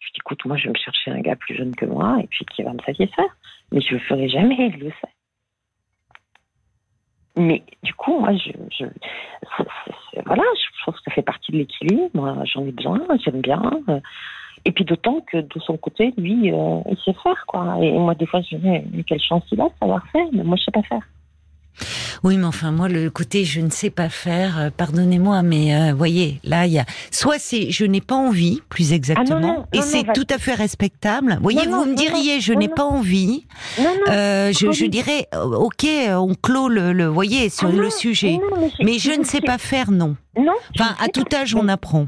Je 0.00 0.06
dis, 0.08 0.18
écoute, 0.18 0.44
moi, 0.44 0.56
je 0.56 0.64
vais 0.64 0.70
me 0.70 0.78
chercher 0.78 1.10
un 1.10 1.20
gars 1.20 1.36
plus 1.36 1.56
jeune 1.56 1.74
que 1.74 1.86
moi 1.86 2.18
et 2.22 2.26
puis 2.26 2.44
qui 2.44 2.62
va 2.62 2.72
me 2.72 2.82
satisfaire. 2.82 3.36
Mais 3.72 3.80
je 3.80 3.94
le 3.94 4.00
ferai 4.00 4.28
jamais, 4.28 4.56
il 4.58 4.78
le 4.78 4.90
sait. 4.90 5.12
Mais 7.36 7.62
du 7.82 7.92
coup, 7.92 8.18
moi, 8.18 8.32
je, 8.34 8.50
je 8.70 8.86
voilà, 10.24 10.42
je 10.54 10.82
trouve 10.82 10.94
que 10.94 11.00
ça 11.04 11.10
fait 11.10 11.22
partie 11.22 11.52
de 11.52 11.58
l'équilibre. 11.58 12.10
Moi, 12.14 12.34
j'en 12.44 12.64
ai 12.64 12.72
besoin, 12.72 13.00
j'aime 13.22 13.42
bien. 13.42 13.62
Euh, 13.88 14.00
et 14.66 14.72
puis 14.72 14.84
d'autant 14.84 15.20
que 15.30 15.38
de 15.38 15.60
son 15.60 15.76
côté, 15.76 16.12
lui, 16.18 16.52
euh, 16.52 16.80
il 16.90 16.96
sait 17.04 17.14
faire, 17.22 17.44
quoi. 17.46 17.78
Et 17.80 17.92
moi, 17.92 18.16
des 18.16 18.26
fois, 18.26 18.40
je 18.40 18.56
me 18.56 18.80
dis, 18.80 19.04
quelle 19.04 19.20
chance 19.20 19.44
il 19.52 19.60
a 19.60 19.64
de 19.64 19.70
savoir 19.78 20.04
faire, 20.10 20.26
mais 20.32 20.42
moi, 20.42 20.56
je 20.58 20.64
sais 20.64 20.72
pas 20.72 20.82
faire. 20.82 21.02
Oui, 22.24 22.38
mais 22.38 22.46
enfin, 22.46 22.72
moi, 22.72 22.88
le 22.88 23.10
côté 23.10 23.44
je 23.44 23.60
ne 23.60 23.70
sais 23.70 23.90
pas 23.90 24.08
faire, 24.08 24.58
euh, 24.58 24.70
pardonnez-moi, 24.74 25.42
mais 25.42 25.76
euh, 25.76 25.92
voyez, 25.94 26.40
là, 26.42 26.66
il 26.66 26.72
y 26.72 26.78
a. 26.78 26.86
Soit 27.10 27.38
c'est 27.38 27.70
je 27.70 27.84
n'ai 27.84 28.00
pas 28.00 28.14
envie, 28.14 28.62
plus 28.70 28.94
exactement, 28.94 29.66
ah 29.66 29.76
et 29.76 29.82
c'est 29.82 30.04
tout 30.14 30.26
à 30.30 30.38
fait 30.38 30.54
respectable. 30.54 31.34
Vous 31.34 31.42
voyez, 31.42 31.66
vous 31.66 31.84
me 31.84 31.94
diriez 31.94 32.40
je 32.40 32.54
n'ai 32.54 32.68
pas 32.68 32.84
envie. 32.84 33.44
Euh, 34.08 34.52
je, 34.52 34.72
je, 34.72 34.86
dirais, 34.86 35.28
ok, 35.34 35.86
on 36.12 36.34
clôt 36.34 36.68
le, 36.68 36.92
le 36.94 37.06
voyez, 37.06 37.50
sur 37.50 37.68
ah 37.68 37.72
le 37.72 37.90
sujet. 37.90 38.40
mais, 38.82 38.98
je 38.98 39.12
ne 39.12 39.22
sais 39.22 39.42
pas 39.42 39.58
faire, 39.58 39.90
non. 39.90 40.16
Non. 40.36 40.54
Enfin, 40.78 40.94
à 40.98 41.08
tout 41.08 41.24
âge, 41.34 41.54
on 41.54 41.68
apprend. 41.68 42.06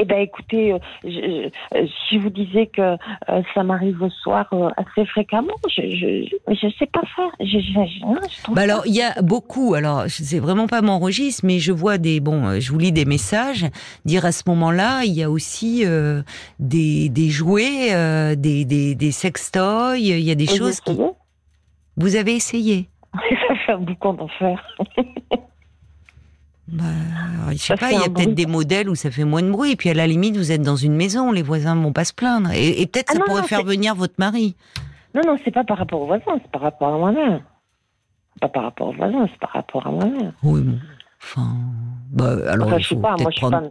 Eh 0.00 0.04
ben, 0.04 0.18
écoutez, 0.20 0.72
euh, 0.72 0.78
je, 1.02 1.50
euh, 1.74 1.86
si 2.08 2.18
vous 2.18 2.30
disiez 2.30 2.68
que 2.68 2.80
euh, 2.80 3.42
ça 3.52 3.64
m'arrive 3.64 3.98
le 4.00 4.10
soir 4.10 4.48
assez 4.76 5.04
fréquemment, 5.06 5.54
je 5.68 6.28
je 6.46 6.68
sais 6.78 6.86
pas 6.86 7.02
faire. 7.16 7.30
Je, 7.40 8.54
bah 8.54 8.62
alors, 8.62 8.86
il 8.86 8.94
y 8.94 9.02
a 9.02 9.20
beaucoup. 9.22 9.74
Alors, 9.74 10.04
c'est 10.06 10.38
vraiment 10.38 10.68
pas 10.68 10.82
mon 10.82 11.00
registre, 11.00 11.44
mais 11.44 11.58
je 11.58 11.72
vois 11.72 11.98
des 11.98 12.20
bon, 12.20 12.60
je 12.60 12.70
vous 12.70 12.78
lis 12.78 12.92
des 12.92 13.06
messages. 13.06 13.66
Dire 14.04 14.24
à 14.24 14.30
ce 14.30 14.44
moment-là, 14.46 15.02
il 15.04 15.14
y 15.14 15.24
a 15.24 15.30
aussi 15.30 15.84
des, 16.60 17.08
des 17.08 17.28
jouets, 17.28 18.36
des, 18.36 18.64
des, 18.64 18.94
des 18.94 19.10
sextoys. 19.10 19.98
Il 19.98 20.20
y 20.20 20.30
a 20.30 20.36
des 20.36 20.46
choses. 20.46 20.80
Qui... 20.80 20.96
Vous 21.96 22.14
avez 22.14 22.36
essayé? 22.36 22.88
Ça 23.12 23.54
fait 23.66 23.72
un 23.72 23.78
boucan 23.78 24.14
d'enfer. 24.14 24.62
Bah, 26.70 26.84
je 27.50 27.56
sais 27.56 27.76
pas, 27.76 27.92
il 27.92 27.98
y 27.98 28.04
a 28.04 28.10
peut-être 28.10 28.34
des 28.34 28.46
modèles 28.46 28.90
où 28.90 28.94
ça 28.94 29.10
fait 29.10 29.24
moins 29.24 29.42
de 29.42 29.50
bruit, 29.50 29.72
et 29.72 29.76
puis 29.76 29.88
à 29.88 29.94
la 29.94 30.06
limite, 30.06 30.36
vous 30.36 30.52
êtes 30.52 30.62
dans 30.62 30.76
une 30.76 30.94
maison, 30.94 31.32
les 31.32 31.42
voisins 31.42 31.74
vont 31.74 31.92
pas 31.92 32.04
se 32.04 32.12
plaindre. 32.12 32.50
Et, 32.52 32.86
peut-être 32.86 33.10
ah 33.10 33.14
ça 33.14 33.20
pourrait 33.24 33.42
faire 33.44 33.64
venir 33.64 33.94
votre 33.94 34.14
mari. 34.18 34.54
Non, 35.14 35.22
non, 35.26 35.36
c'est 35.44 35.50
pas 35.50 35.64
par 35.64 35.78
rapport 35.78 36.02
aux 36.02 36.06
voisins, 36.06 36.38
c'est 36.42 36.50
par 36.50 36.62
rapport 36.62 36.94
à 36.94 36.98
moi-même. 36.98 37.40
Pas 38.40 38.48
par 38.48 38.64
rapport 38.64 38.88
aux 38.88 38.92
voisins, 38.92 39.26
c'est 39.30 39.40
par 39.40 39.50
rapport 39.50 39.86
à 39.86 39.90
moi-même. 39.90 40.32
Oui, 40.42 40.60
bon. 40.60 40.78
Enfin, 41.22 41.56
bah, 42.12 42.36
alors, 42.48 42.68
enfin, 42.68 42.78
je 42.78 42.88
sais 42.88 42.96
pas, 42.96 43.16
moi, 43.18 43.30
je 43.34 43.40
pas. 43.40 43.62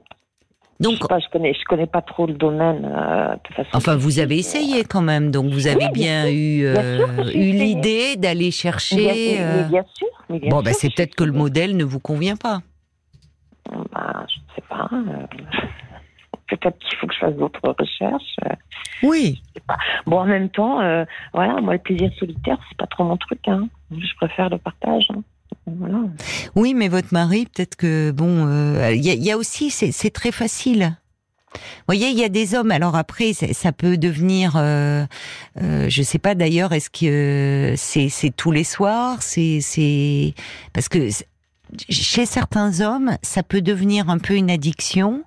Donc, 0.80 0.94
je, 0.94 0.98
sais 1.02 1.08
pas, 1.08 1.20
je 1.20 1.30
connais, 1.32 1.54
je 1.54 1.66
connais 1.66 1.88
pas 1.88 2.02
trop 2.02 2.26
le 2.28 2.34
domaine. 2.34 2.86
Euh, 2.86 3.36
de 3.36 3.54
façon 3.56 3.70
enfin, 3.74 3.96
vous 3.96 4.20
avez 4.20 4.38
essayé 4.38 4.84
quand 4.84 5.02
même, 5.02 5.32
donc 5.32 5.52
vous 5.52 5.68
avez 5.68 5.90
bien, 5.90 6.30
eu, 6.30 6.66
euh, 6.66 7.06
eu 7.34 7.52
l'idée 7.52 8.16
d'aller 8.16 8.52
chercher. 8.52 8.96
Bien, 8.96 9.44
euh... 9.44 9.64
bien 9.64 9.86
sûr. 9.94 10.08
Mais 10.30 10.40
bien 10.40 10.50
bon, 10.50 10.62
bah, 10.62 10.74
c'est 10.74 10.94
peut-être 10.94 11.16
que 11.16 11.24
le 11.24 11.32
modèle 11.32 11.78
ne 11.78 11.84
vous 11.84 12.00
convient 12.00 12.36
pas. 12.36 12.62
Bah, 13.92 14.26
je 14.30 14.40
ne 14.40 14.56
sais 14.56 14.64
pas. 14.78 14.90
Euh, 14.94 15.26
peut-être 16.48 16.78
qu'il 16.80 16.98
faut 16.98 17.08
que 17.08 17.14
je 17.14 17.20
fasse 17.20 17.36
d'autres 17.36 17.76
recherches. 17.78 18.36
Euh, 18.46 18.56
oui. 19.04 19.42
Bon, 20.06 20.20
en 20.20 20.26
même 20.26 20.50
temps, 20.50 20.80
euh, 20.82 21.06
voilà, 21.34 21.60
moi, 21.62 21.74
le 21.74 21.80
plaisir 21.80 22.12
solitaire, 22.18 22.58
c'est 22.70 22.78
pas 22.78 22.88
trop 22.88 23.04
mon 23.04 23.18
truc. 23.18 23.40
Hein. 23.48 23.68
Je 23.92 24.16
préfère 24.16 24.50
le 24.50 24.58
partage. 24.58 25.08
Hein. 25.10 25.22
Voilà. 25.66 26.00
Oui, 26.56 26.74
mais 26.74 26.88
votre 26.88 27.14
mari, 27.14 27.46
peut-être 27.46 27.76
que 27.76 28.12
bon, 28.12 28.48
il 28.90 29.04
y, 29.04 29.32
a 29.32 29.38
aussi, 29.38 29.70
c'est 29.70 30.12
très 30.12 30.32
facile. 30.32 30.96
Vous 31.54 31.60
voyez, 31.88 32.10
il 32.10 32.18
y 32.18 32.24
a 32.24 32.30
des 32.30 32.56
hommes. 32.56 32.72
Alors 32.72 32.96
après, 32.96 33.34
ça 33.34 33.72
peut 33.72 33.98
devenir, 33.98 34.54
euh, 34.56 35.06
euh, 35.62 35.88
je 35.90 36.02
sais 36.02 36.20
pas 36.20 36.36
d'ailleurs, 36.36 36.74
est-ce 36.74 36.90
que 36.90 37.74
c'est 37.78 38.36
tous 38.36 38.52
les 38.52 38.64
soirs, 38.64 39.22
c'est 39.22 40.34
parce 40.74 40.90
que 40.90 41.10
chez 41.90 42.26
certains 42.26 42.82
hommes, 42.82 43.18
ça 43.22 43.44
peut 43.44 43.62
devenir 43.62 44.10
un 44.10 44.18
peu 44.18 44.36
une 44.36 44.50
addiction. 44.50 45.24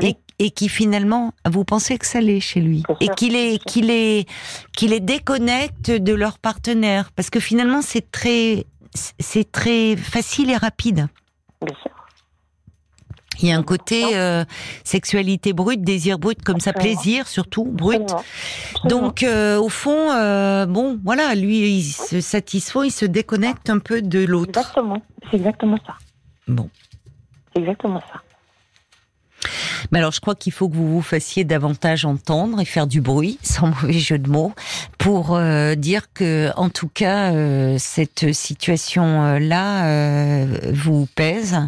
et, 0.00 0.16
et, 0.40 0.50
qui 0.50 0.68
finalement, 0.68 1.34
vous 1.48 1.64
pensez 1.64 1.96
que 1.98 2.06
ça 2.06 2.20
l'est 2.20 2.40
chez 2.40 2.60
lui, 2.60 2.82
et 3.00 3.06
qu'il 3.16 3.36
est, 3.36 3.64
qu'il 3.64 3.90
est 3.90 5.00
déconnecte 5.00 5.92
de 5.92 6.12
leur 6.12 6.40
partenaire, 6.40 7.12
parce 7.12 7.30
que 7.30 7.38
finalement 7.38 7.80
c'est 7.80 8.10
très, 8.10 8.66
c'est 9.20 9.52
très 9.52 9.94
facile 9.94 10.50
et 10.50 10.56
rapide. 10.56 11.06
Bien 11.64 11.76
sûr. 11.80 12.01
Il 13.42 13.48
y 13.48 13.52
a 13.52 13.56
un 13.56 13.64
côté 13.64 14.16
euh, 14.16 14.44
sexualité 14.84 15.52
brute, 15.52 15.82
désir 15.82 16.18
brut, 16.18 16.40
comme 16.42 16.60
ça, 16.60 16.72
plaisir 16.72 17.26
surtout, 17.26 17.64
brut. 17.64 18.14
Donc, 18.84 19.24
euh, 19.24 19.58
au 19.58 19.68
fond, 19.68 20.12
euh, 20.12 20.64
bon, 20.66 21.00
voilà, 21.04 21.34
lui, 21.34 21.78
il 21.78 21.82
se 21.82 22.20
satisfait, 22.20 22.78
il 22.84 22.92
se 22.92 23.04
déconnecte 23.04 23.68
un 23.68 23.80
peu 23.80 24.00
de 24.00 24.24
l'autre. 24.24 24.60
Exactement, 24.60 25.02
c'est 25.28 25.36
exactement 25.38 25.78
ça. 25.84 25.94
Bon. 26.46 26.70
C'est 27.52 27.60
exactement 27.60 28.00
ça. 28.00 28.20
Mais 29.90 29.98
alors, 29.98 30.12
je 30.12 30.20
crois 30.20 30.36
qu'il 30.36 30.52
faut 30.52 30.68
que 30.68 30.76
vous 30.76 30.88
vous 30.88 31.02
fassiez 31.02 31.42
davantage 31.42 32.04
entendre 32.04 32.60
et 32.60 32.64
faire 32.64 32.86
du 32.86 33.00
bruit, 33.00 33.38
sans 33.42 33.66
mauvais 33.66 33.92
jeu 33.92 34.18
de 34.18 34.30
mots, 34.30 34.52
pour 34.98 35.36
dire 35.76 36.12
que, 36.14 36.50
en 36.56 36.68
tout 36.68 36.88
cas, 36.88 37.32
cette 37.78 38.32
situation-là 38.32 40.46
vous 40.72 41.08
pèse 41.16 41.58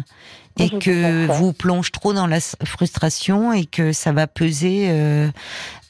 et 0.59 0.69
que 0.69 1.27
vous 1.27 1.53
plonge 1.53 1.91
trop 1.91 2.13
dans 2.13 2.27
la 2.27 2.39
frustration 2.39 3.51
et 3.53 3.65
que 3.65 3.91
ça 3.91 4.11
va 4.11 4.27
peser 4.27 4.87
euh, 4.89 5.27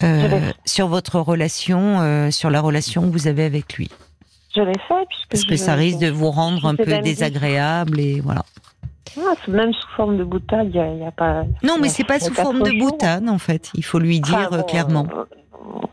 euh, 0.04 0.52
sur 0.66 0.88
votre 0.88 1.20
relation, 1.20 2.02
euh, 2.02 2.32
sur 2.32 2.50
la 2.50 2.62
relation 2.62 3.04
que 3.04 3.08
vous 3.08 3.28
avez 3.28 3.44
avec 3.44 3.76
lui. 3.76 3.90
Je 4.56 4.62
l'ai 4.62 4.74
fait 4.88 5.06
puisque 5.10 5.30
parce 5.30 5.44
que 5.46 5.56
ça 5.58 5.76
risque 5.76 6.00
de 6.00 6.10
vous 6.10 6.32
rendre 6.32 6.66
un 6.66 6.76
peu 6.76 6.98
désagréable 7.02 8.00
et 8.00 8.22
voilà. 8.22 8.44
Ah, 9.18 9.34
même 9.48 9.74
sous 9.74 9.88
forme 9.96 10.18
de 10.18 10.24
boutade, 10.24 10.72
il 10.74 10.82
n'y 10.82 11.06
a, 11.06 11.12
pas. 11.12 11.44
Non, 11.64 11.78
mais 11.80 11.88
c'est 11.88 12.04
pas 12.04 12.20
sous 12.20 12.34
forme 12.34 12.64
de 12.64 12.78
boutade 12.78 13.30
en 13.30 13.38
fait. 13.38 13.72
Il 13.76 13.84
faut 13.84 14.00
lui 14.00 14.20
dire 14.20 14.50
clairement. 14.68 15.08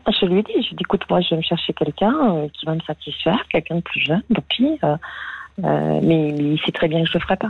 je 0.07 0.25
lui 0.25 0.39
ai 0.39 0.43
dit, 0.43 0.51
je 0.53 0.57
lui 0.57 0.67
ai 0.71 0.75
dit, 0.75 0.81
écoute, 0.81 1.03
moi, 1.09 1.21
je 1.21 1.29
vais 1.29 1.37
me 1.37 1.41
chercher 1.41 1.73
quelqu'un 1.73 2.47
qui 2.53 2.65
va 2.65 2.73
me 2.73 2.81
satisfaire, 2.81 3.45
quelqu'un 3.49 3.75
de 3.75 3.81
plus 3.81 4.01
jeune, 4.01 4.23
tant 4.33 4.43
pis. 4.49 4.79
mais, 5.57 6.01
mais, 6.01 6.29
il 6.29 6.59
sait 6.65 6.71
très 6.71 6.87
bien 6.87 7.03
que 7.03 7.09
je 7.09 7.13
le 7.13 7.19
ferai 7.21 7.37
pas. 7.37 7.49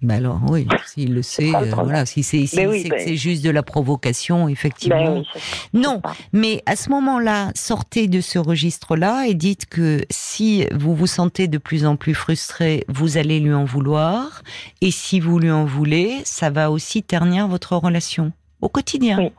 Bah 0.00 0.14
alors 0.14 0.40
oui, 0.48 0.68
s'il 0.86 1.12
le 1.12 1.22
sait, 1.22 1.52
euh, 1.52 1.70
voilà, 1.74 2.06
si 2.06 2.22
c'est 2.22 2.46
si 2.46 2.56
que 2.56 2.88
ben 2.88 3.00
c'est 3.04 3.16
juste 3.16 3.42
de 3.42 3.50
la 3.50 3.64
provocation, 3.64 4.48
effectivement. 4.48 5.16
Ben 5.16 5.24
non, 5.72 6.00
mais 6.32 6.62
à 6.66 6.76
ce 6.76 6.90
moment-là, 6.90 7.50
sortez 7.56 8.06
de 8.06 8.20
ce 8.20 8.38
registre-là 8.38 9.26
et 9.26 9.34
dites 9.34 9.66
que 9.66 10.04
si 10.08 10.66
vous 10.72 10.94
vous 10.94 11.08
sentez 11.08 11.48
de 11.48 11.58
plus 11.58 11.84
en 11.84 11.96
plus 11.96 12.14
frustré, 12.14 12.84
vous 12.86 13.16
allez 13.16 13.40
lui 13.40 13.52
en 13.52 13.64
vouloir, 13.64 14.42
et 14.82 14.92
si 14.92 15.18
vous 15.18 15.40
lui 15.40 15.50
en 15.50 15.64
voulez, 15.64 16.20
ça 16.24 16.50
va 16.50 16.70
aussi 16.70 17.02
ternir 17.02 17.48
votre 17.48 17.76
relation 17.76 18.30
au 18.60 18.68
quotidien, 18.68 19.30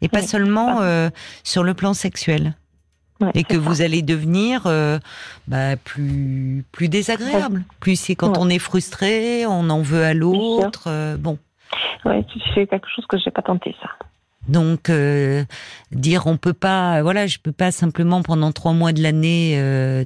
et 0.00 0.08
pas 0.08 0.22
seulement 0.22 0.80
euh, 0.82 1.10
sur 1.42 1.64
le 1.64 1.74
plan 1.74 1.92
sexuel 1.92 2.54
et 3.34 3.44
que 3.44 3.56
vous 3.56 3.82
allez 3.82 4.02
devenir 4.02 4.62
euh, 4.66 4.98
bah, 5.46 5.76
plus 5.76 6.64
plus 6.72 6.88
désagréable. 6.88 7.64
Plus 7.80 7.96
c'est 7.96 8.14
quand 8.14 8.38
on 8.38 8.48
est 8.48 8.58
frustré, 8.58 9.46
on 9.46 9.70
en 9.70 9.82
veut 9.82 10.04
à 10.04 10.14
l'autre. 10.14 10.84
Euh, 10.88 11.16
bon. 11.16 11.38
Ouais, 12.04 12.24
c'est 12.54 12.66
quelque 12.66 12.88
chose 12.94 13.06
que 13.08 13.16
j'ai 13.18 13.30
pas 13.30 13.42
tenté 13.42 13.74
ça. 13.80 13.88
Donc 14.48 14.90
euh, 14.90 15.44
dire 15.90 16.26
on 16.26 16.36
peut 16.36 16.52
pas, 16.52 17.02
voilà, 17.02 17.26
je 17.26 17.38
peux 17.38 17.52
pas 17.52 17.72
simplement 17.72 18.22
pendant 18.22 18.52
trois 18.52 18.72
mois 18.72 18.92
de 18.92 19.02
l'année 19.02 19.58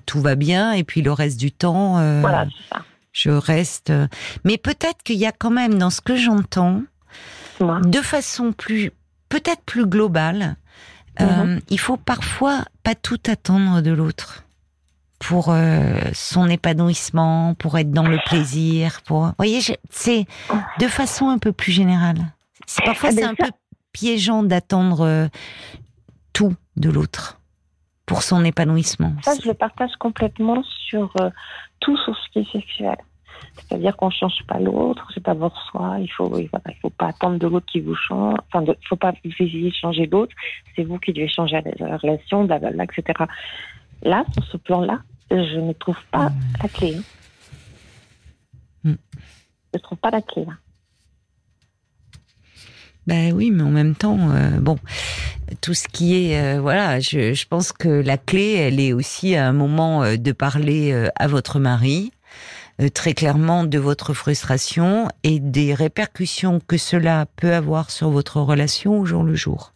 tout 0.06 0.20
va 0.20 0.34
bien 0.34 0.72
et 0.72 0.84
puis 0.84 1.02
le 1.02 1.12
reste 1.12 1.40
du 1.40 1.50
temps, 1.50 1.94
voilà, 2.20 2.46
ça. 2.70 2.82
je 3.12 3.30
reste. 3.30 3.92
Mais 4.44 4.58
peut-être 4.58 5.02
qu'il 5.02 5.16
y 5.16 5.26
a 5.26 5.32
quand 5.32 5.50
même 5.50 5.74
dans 5.78 5.90
ce 5.90 6.00
que 6.00 6.14
j'entends, 6.14 6.82
de 7.60 8.00
façon 8.00 8.52
plus, 8.52 8.92
peut-être 9.28 9.62
plus 9.62 9.86
globale, 9.86 10.56
Mhm. 11.20 11.28
Euh, 11.28 11.60
il 11.68 11.80
faut 11.80 11.96
parfois 11.96 12.64
pas 12.88 12.94
tout 12.94 13.20
attendre 13.26 13.82
de 13.82 13.90
l'autre 13.90 14.44
pour 15.18 15.50
euh, 15.50 16.00
son 16.14 16.48
épanouissement, 16.48 17.52
pour 17.52 17.76
être 17.76 17.90
dans 17.90 18.08
le 18.08 18.16
plaisir, 18.24 19.02
pour. 19.04 19.26
Vous 19.26 19.32
voyez, 19.36 19.60
c'est 19.90 20.24
de 20.78 20.86
façon 20.88 21.28
un 21.28 21.36
peu 21.36 21.52
plus 21.52 21.70
générale. 21.70 22.32
C'est 22.66 22.82
parfois 22.82 23.10
ah, 23.10 23.14
c'est 23.14 23.24
un 23.24 23.34
peu 23.34 23.50
piégeant 23.92 24.42
d'attendre 24.42 25.02
euh, 25.02 25.28
tout 26.32 26.54
de 26.78 26.88
l'autre 26.88 27.38
pour 28.06 28.22
son 28.22 28.42
épanouissement. 28.42 29.12
Ça, 29.22 29.34
je 29.38 29.48
le 29.48 29.54
partage 29.54 29.92
complètement 29.98 30.62
sur 30.88 31.12
tout 31.80 31.96
sur 31.98 32.16
ce 32.16 32.32
qui 32.32 32.38
est 32.38 32.52
sexuel. 32.52 32.96
C'est-à-dire 33.66 33.96
qu'on 33.96 34.06
ne 34.06 34.12
change 34.12 34.42
pas 34.46 34.58
l'autre, 34.58 35.06
c'est 35.12 35.24
d'abord 35.24 35.56
soi. 35.70 35.96
Il 36.00 36.08
faut, 36.08 36.38
il 36.38 36.48
faut 36.80 36.90
pas 36.90 37.08
attendre 37.08 37.38
de 37.38 37.46
l'autre 37.46 37.66
qui 37.66 37.80
vous 37.80 37.94
change. 37.94 38.36
Enfin, 38.52 38.64
il 38.66 38.86
faut 38.86 38.96
pas 38.96 39.12
essayer 39.24 39.70
de 39.70 39.74
changer 39.74 40.06
l'autre. 40.06 40.34
C'est 40.74 40.84
vous 40.84 40.98
qui 40.98 41.12
devez 41.12 41.28
changer 41.28 41.60
la 41.78 41.96
relation, 41.96 42.44
blablabla, 42.44 42.84
etc. 42.84 43.24
Là, 44.02 44.24
sur 44.32 44.44
ce 44.44 44.56
plan-là, 44.56 45.00
je 45.30 45.58
ne 45.58 45.72
trouve 45.72 45.98
pas 46.10 46.30
mmh. 46.30 46.34
la 46.62 46.68
clé. 46.68 46.96
Mmh. 48.84 48.92
Je 49.72 49.78
ne 49.78 49.82
trouve 49.82 49.98
pas 49.98 50.10
la 50.10 50.22
clé 50.22 50.44
là. 50.44 50.52
Ben 53.08 53.32
oui, 53.32 53.50
mais 53.50 53.62
en 53.62 53.70
même 53.70 53.94
temps, 53.94 54.18
euh, 54.32 54.60
bon, 54.60 54.76
tout 55.62 55.72
ce 55.72 55.88
qui 55.88 56.30
est, 56.30 56.38
euh, 56.38 56.60
voilà, 56.60 57.00
je, 57.00 57.32
je, 57.32 57.46
pense 57.46 57.72
que 57.72 57.88
la 57.88 58.18
clé, 58.18 58.52
elle 58.52 58.78
est 58.80 58.92
aussi 58.92 59.34
à 59.34 59.48
un 59.48 59.54
moment 59.54 60.02
euh, 60.02 60.16
de 60.18 60.30
parler 60.30 61.08
à 61.16 61.26
votre 61.26 61.58
mari, 61.58 62.12
très 62.94 63.12
clairement 63.12 63.64
de 63.64 63.78
votre 63.78 64.14
frustration 64.14 65.08
et 65.24 65.40
des 65.40 65.74
répercussions 65.74 66.60
que 66.66 66.76
cela 66.76 67.26
peut 67.36 67.52
avoir 67.52 67.90
sur 67.90 68.10
votre 68.10 68.40
relation 68.40 69.00
au 69.00 69.04
jour 69.04 69.24
le 69.24 69.34
jour. 69.34 69.72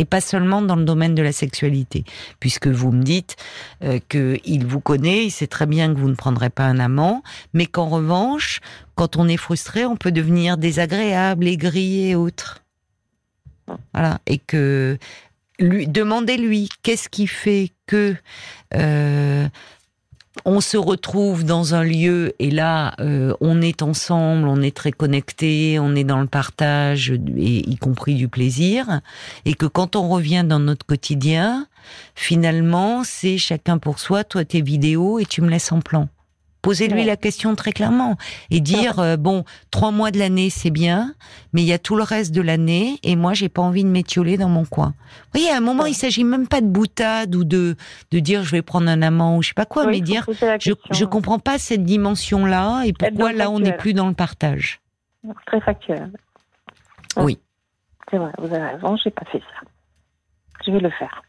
Et 0.00 0.04
pas 0.04 0.20
seulement 0.20 0.62
dans 0.62 0.76
le 0.76 0.84
domaine 0.84 1.16
de 1.16 1.22
la 1.22 1.32
sexualité, 1.32 2.04
puisque 2.38 2.68
vous 2.68 2.92
me 2.92 3.02
dites 3.02 3.34
euh, 3.82 3.98
qu'il 4.08 4.64
vous 4.64 4.78
connaît, 4.80 5.24
il 5.24 5.30
sait 5.30 5.48
très 5.48 5.66
bien 5.66 5.92
que 5.92 5.98
vous 5.98 6.08
ne 6.08 6.14
prendrez 6.14 6.50
pas 6.50 6.64
un 6.64 6.78
amant, 6.78 7.24
mais 7.52 7.66
qu'en 7.66 7.88
revanche, 7.88 8.60
quand 8.94 9.16
on 9.16 9.26
est 9.26 9.36
frustré, 9.36 9.84
on 9.86 9.96
peut 9.96 10.12
devenir 10.12 10.56
désagréable, 10.56 11.48
aigri 11.48 12.10
et 12.10 12.14
autre. 12.14 12.62
Voilà, 13.92 14.20
et 14.26 14.38
que 14.38 14.98
lui, 15.58 15.88
demandez-lui 15.88 16.68
qu'est-ce 16.82 17.08
qui 17.08 17.26
fait 17.26 17.70
que 17.86 18.14
euh, 18.74 19.48
on 20.44 20.60
se 20.60 20.76
retrouve 20.76 21.44
dans 21.44 21.74
un 21.74 21.82
lieu 21.82 22.34
et 22.38 22.50
là, 22.50 22.94
euh, 23.00 23.34
on 23.40 23.60
est 23.60 23.82
ensemble, 23.82 24.48
on 24.48 24.60
est 24.62 24.74
très 24.74 24.92
connecté, 24.92 25.78
on 25.78 25.94
est 25.94 26.04
dans 26.04 26.20
le 26.20 26.26
partage, 26.26 27.12
et, 27.36 27.68
y 27.68 27.76
compris 27.76 28.14
du 28.14 28.28
plaisir, 28.28 29.00
et 29.44 29.54
que 29.54 29.66
quand 29.66 29.96
on 29.96 30.08
revient 30.08 30.44
dans 30.46 30.60
notre 30.60 30.86
quotidien, 30.86 31.66
finalement, 32.14 33.02
c'est 33.04 33.38
chacun 33.38 33.78
pour 33.78 33.98
soi, 33.98 34.24
toi 34.24 34.44
tes 34.44 34.62
vidéos 34.62 35.18
et 35.18 35.26
tu 35.26 35.42
me 35.42 35.48
laisses 35.48 35.72
en 35.72 35.80
plan. 35.80 36.08
Posez-lui 36.68 37.04
la 37.04 37.16
question 37.16 37.54
très 37.54 37.72
clairement 37.72 38.18
et 38.50 38.60
dire 38.60 38.98
euh, 38.98 39.16
bon, 39.16 39.44
trois 39.70 39.90
mois 39.90 40.10
de 40.10 40.18
l'année 40.18 40.50
c'est 40.50 40.68
bien, 40.68 41.14
mais 41.54 41.62
il 41.62 41.66
y 41.66 41.72
a 41.72 41.78
tout 41.78 41.96
le 41.96 42.02
reste 42.02 42.34
de 42.34 42.42
l'année 42.42 42.98
et 43.02 43.16
moi 43.16 43.32
j'ai 43.32 43.48
pas 43.48 43.62
envie 43.62 43.84
de 43.84 43.88
m'étioler 43.88 44.36
dans 44.36 44.50
mon 44.50 44.66
coin. 44.66 44.88
Vous 44.88 45.40
voyez, 45.40 45.50
à 45.50 45.56
un 45.56 45.60
moment 45.60 45.86
il 45.86 45.94
s'agit 45.94 46.24
même 46.24 46.46
pas 46.46 46.60
de 46.60 46.66
boutade 46.66 47.34
ou 47.34 47.44
de 47.44 47.74
de 48.10 48.18
dire 48.18 48.42
je 48.42 48.50
vais 48.50 48.60
prendre 48.60 48.86
un 48.90 49.00
amant 49.00 49.38
ou 49.38 49.42
je 49.42 49.48
sais 49.48 49.54
pas 49.54 49.64
quoi, 49.64 49.86
mais 49.86 50.02
dire 50.02 50.26
je 50.60 50.72
je 50.90 51.04
comprends 51.06 51.38
pas 51.38 51.56
cette 51.56 51.84
dimension 51.84 52.44
là 52.44 52.82
et 52.82 52.92
pourquoi 52.92 53.32
là 53.32 53.50
on 53.50 53.60
n'est 53.60 53.74
plus 53.78 53.94
dans 53.94 54.08
le 54.08 54.14
partage. 54.14 54.82
Très 55.46 55.62
factuel. 55.62 56.12
Oui. 57.16 57.38
C'est 58.10 58.18
vrai, 58.18 58.32
vous 58.36 58.52
avez 58.52 58.74
raison, 58.76 58.94
j'ai 59.02 59.10
pas 59.10 59.24
fait 59.32 59.40
ça. 59.40 59.66
Je 60.66 60.70
vais 60.70 60.80
le 60.80 60.90
faire. 60.90 61.22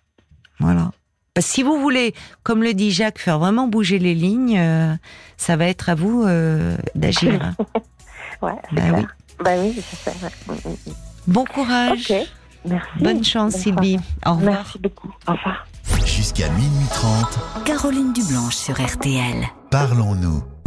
Voilà 0.60 0.92
si 1.40 1.64
vous 1.64 1.80
voulez, 1.80 2.14
comme 2.44 2.64
le 2.64 2.74
dit 2.74 2.92
Jacques, 2.92 3.20
faire 3.20 3.40
vraiment 3.40 3.68
bouger 3.68 4.00
les 4.00 4.16
lignes, 4.16 4.58
euh, 4.60 4.96
ça 5.38 5.56
va 5.56 5.66
être 5.66 5.90
à 5.90 5.96
vous 5.96 6.24
euh, 6.26 6.78
d'agir. 6.96 7.54
ouais, 8.42 8.54
bah 8.72 8.82
oui. 8.96 9.06
Bah 9.44 9.52
oui, 9.58 9.82
ça. 10.04 10.12
Mm, 10.12 10.54
mm, 10.54 10.72
mm. 10.72 10.94
Bon 11.28 11.46
courage. 11.46 12.14
Merci. 12.66 12.90
Bonne 13.00 13.24
chance, 13.24 13.54
Sylvie. 13.54 13.98
Au 14.26 14.34
revoir. 14.34 14.56
Merci 14.56 14.80
beaucoup. 14.80 15.14
Au 15.28 15.32
revoir. 15.32 15.66
Jusqu'à 16.06 16.50
minuit 16.50 16.88
30. 16.92 17.64
Caroline 17.66 18.14
Dublanche 18.14 18.56
sur 18.56 18.76
RTL. 18.82 19.48
Parlons-nous. 19.72 20.59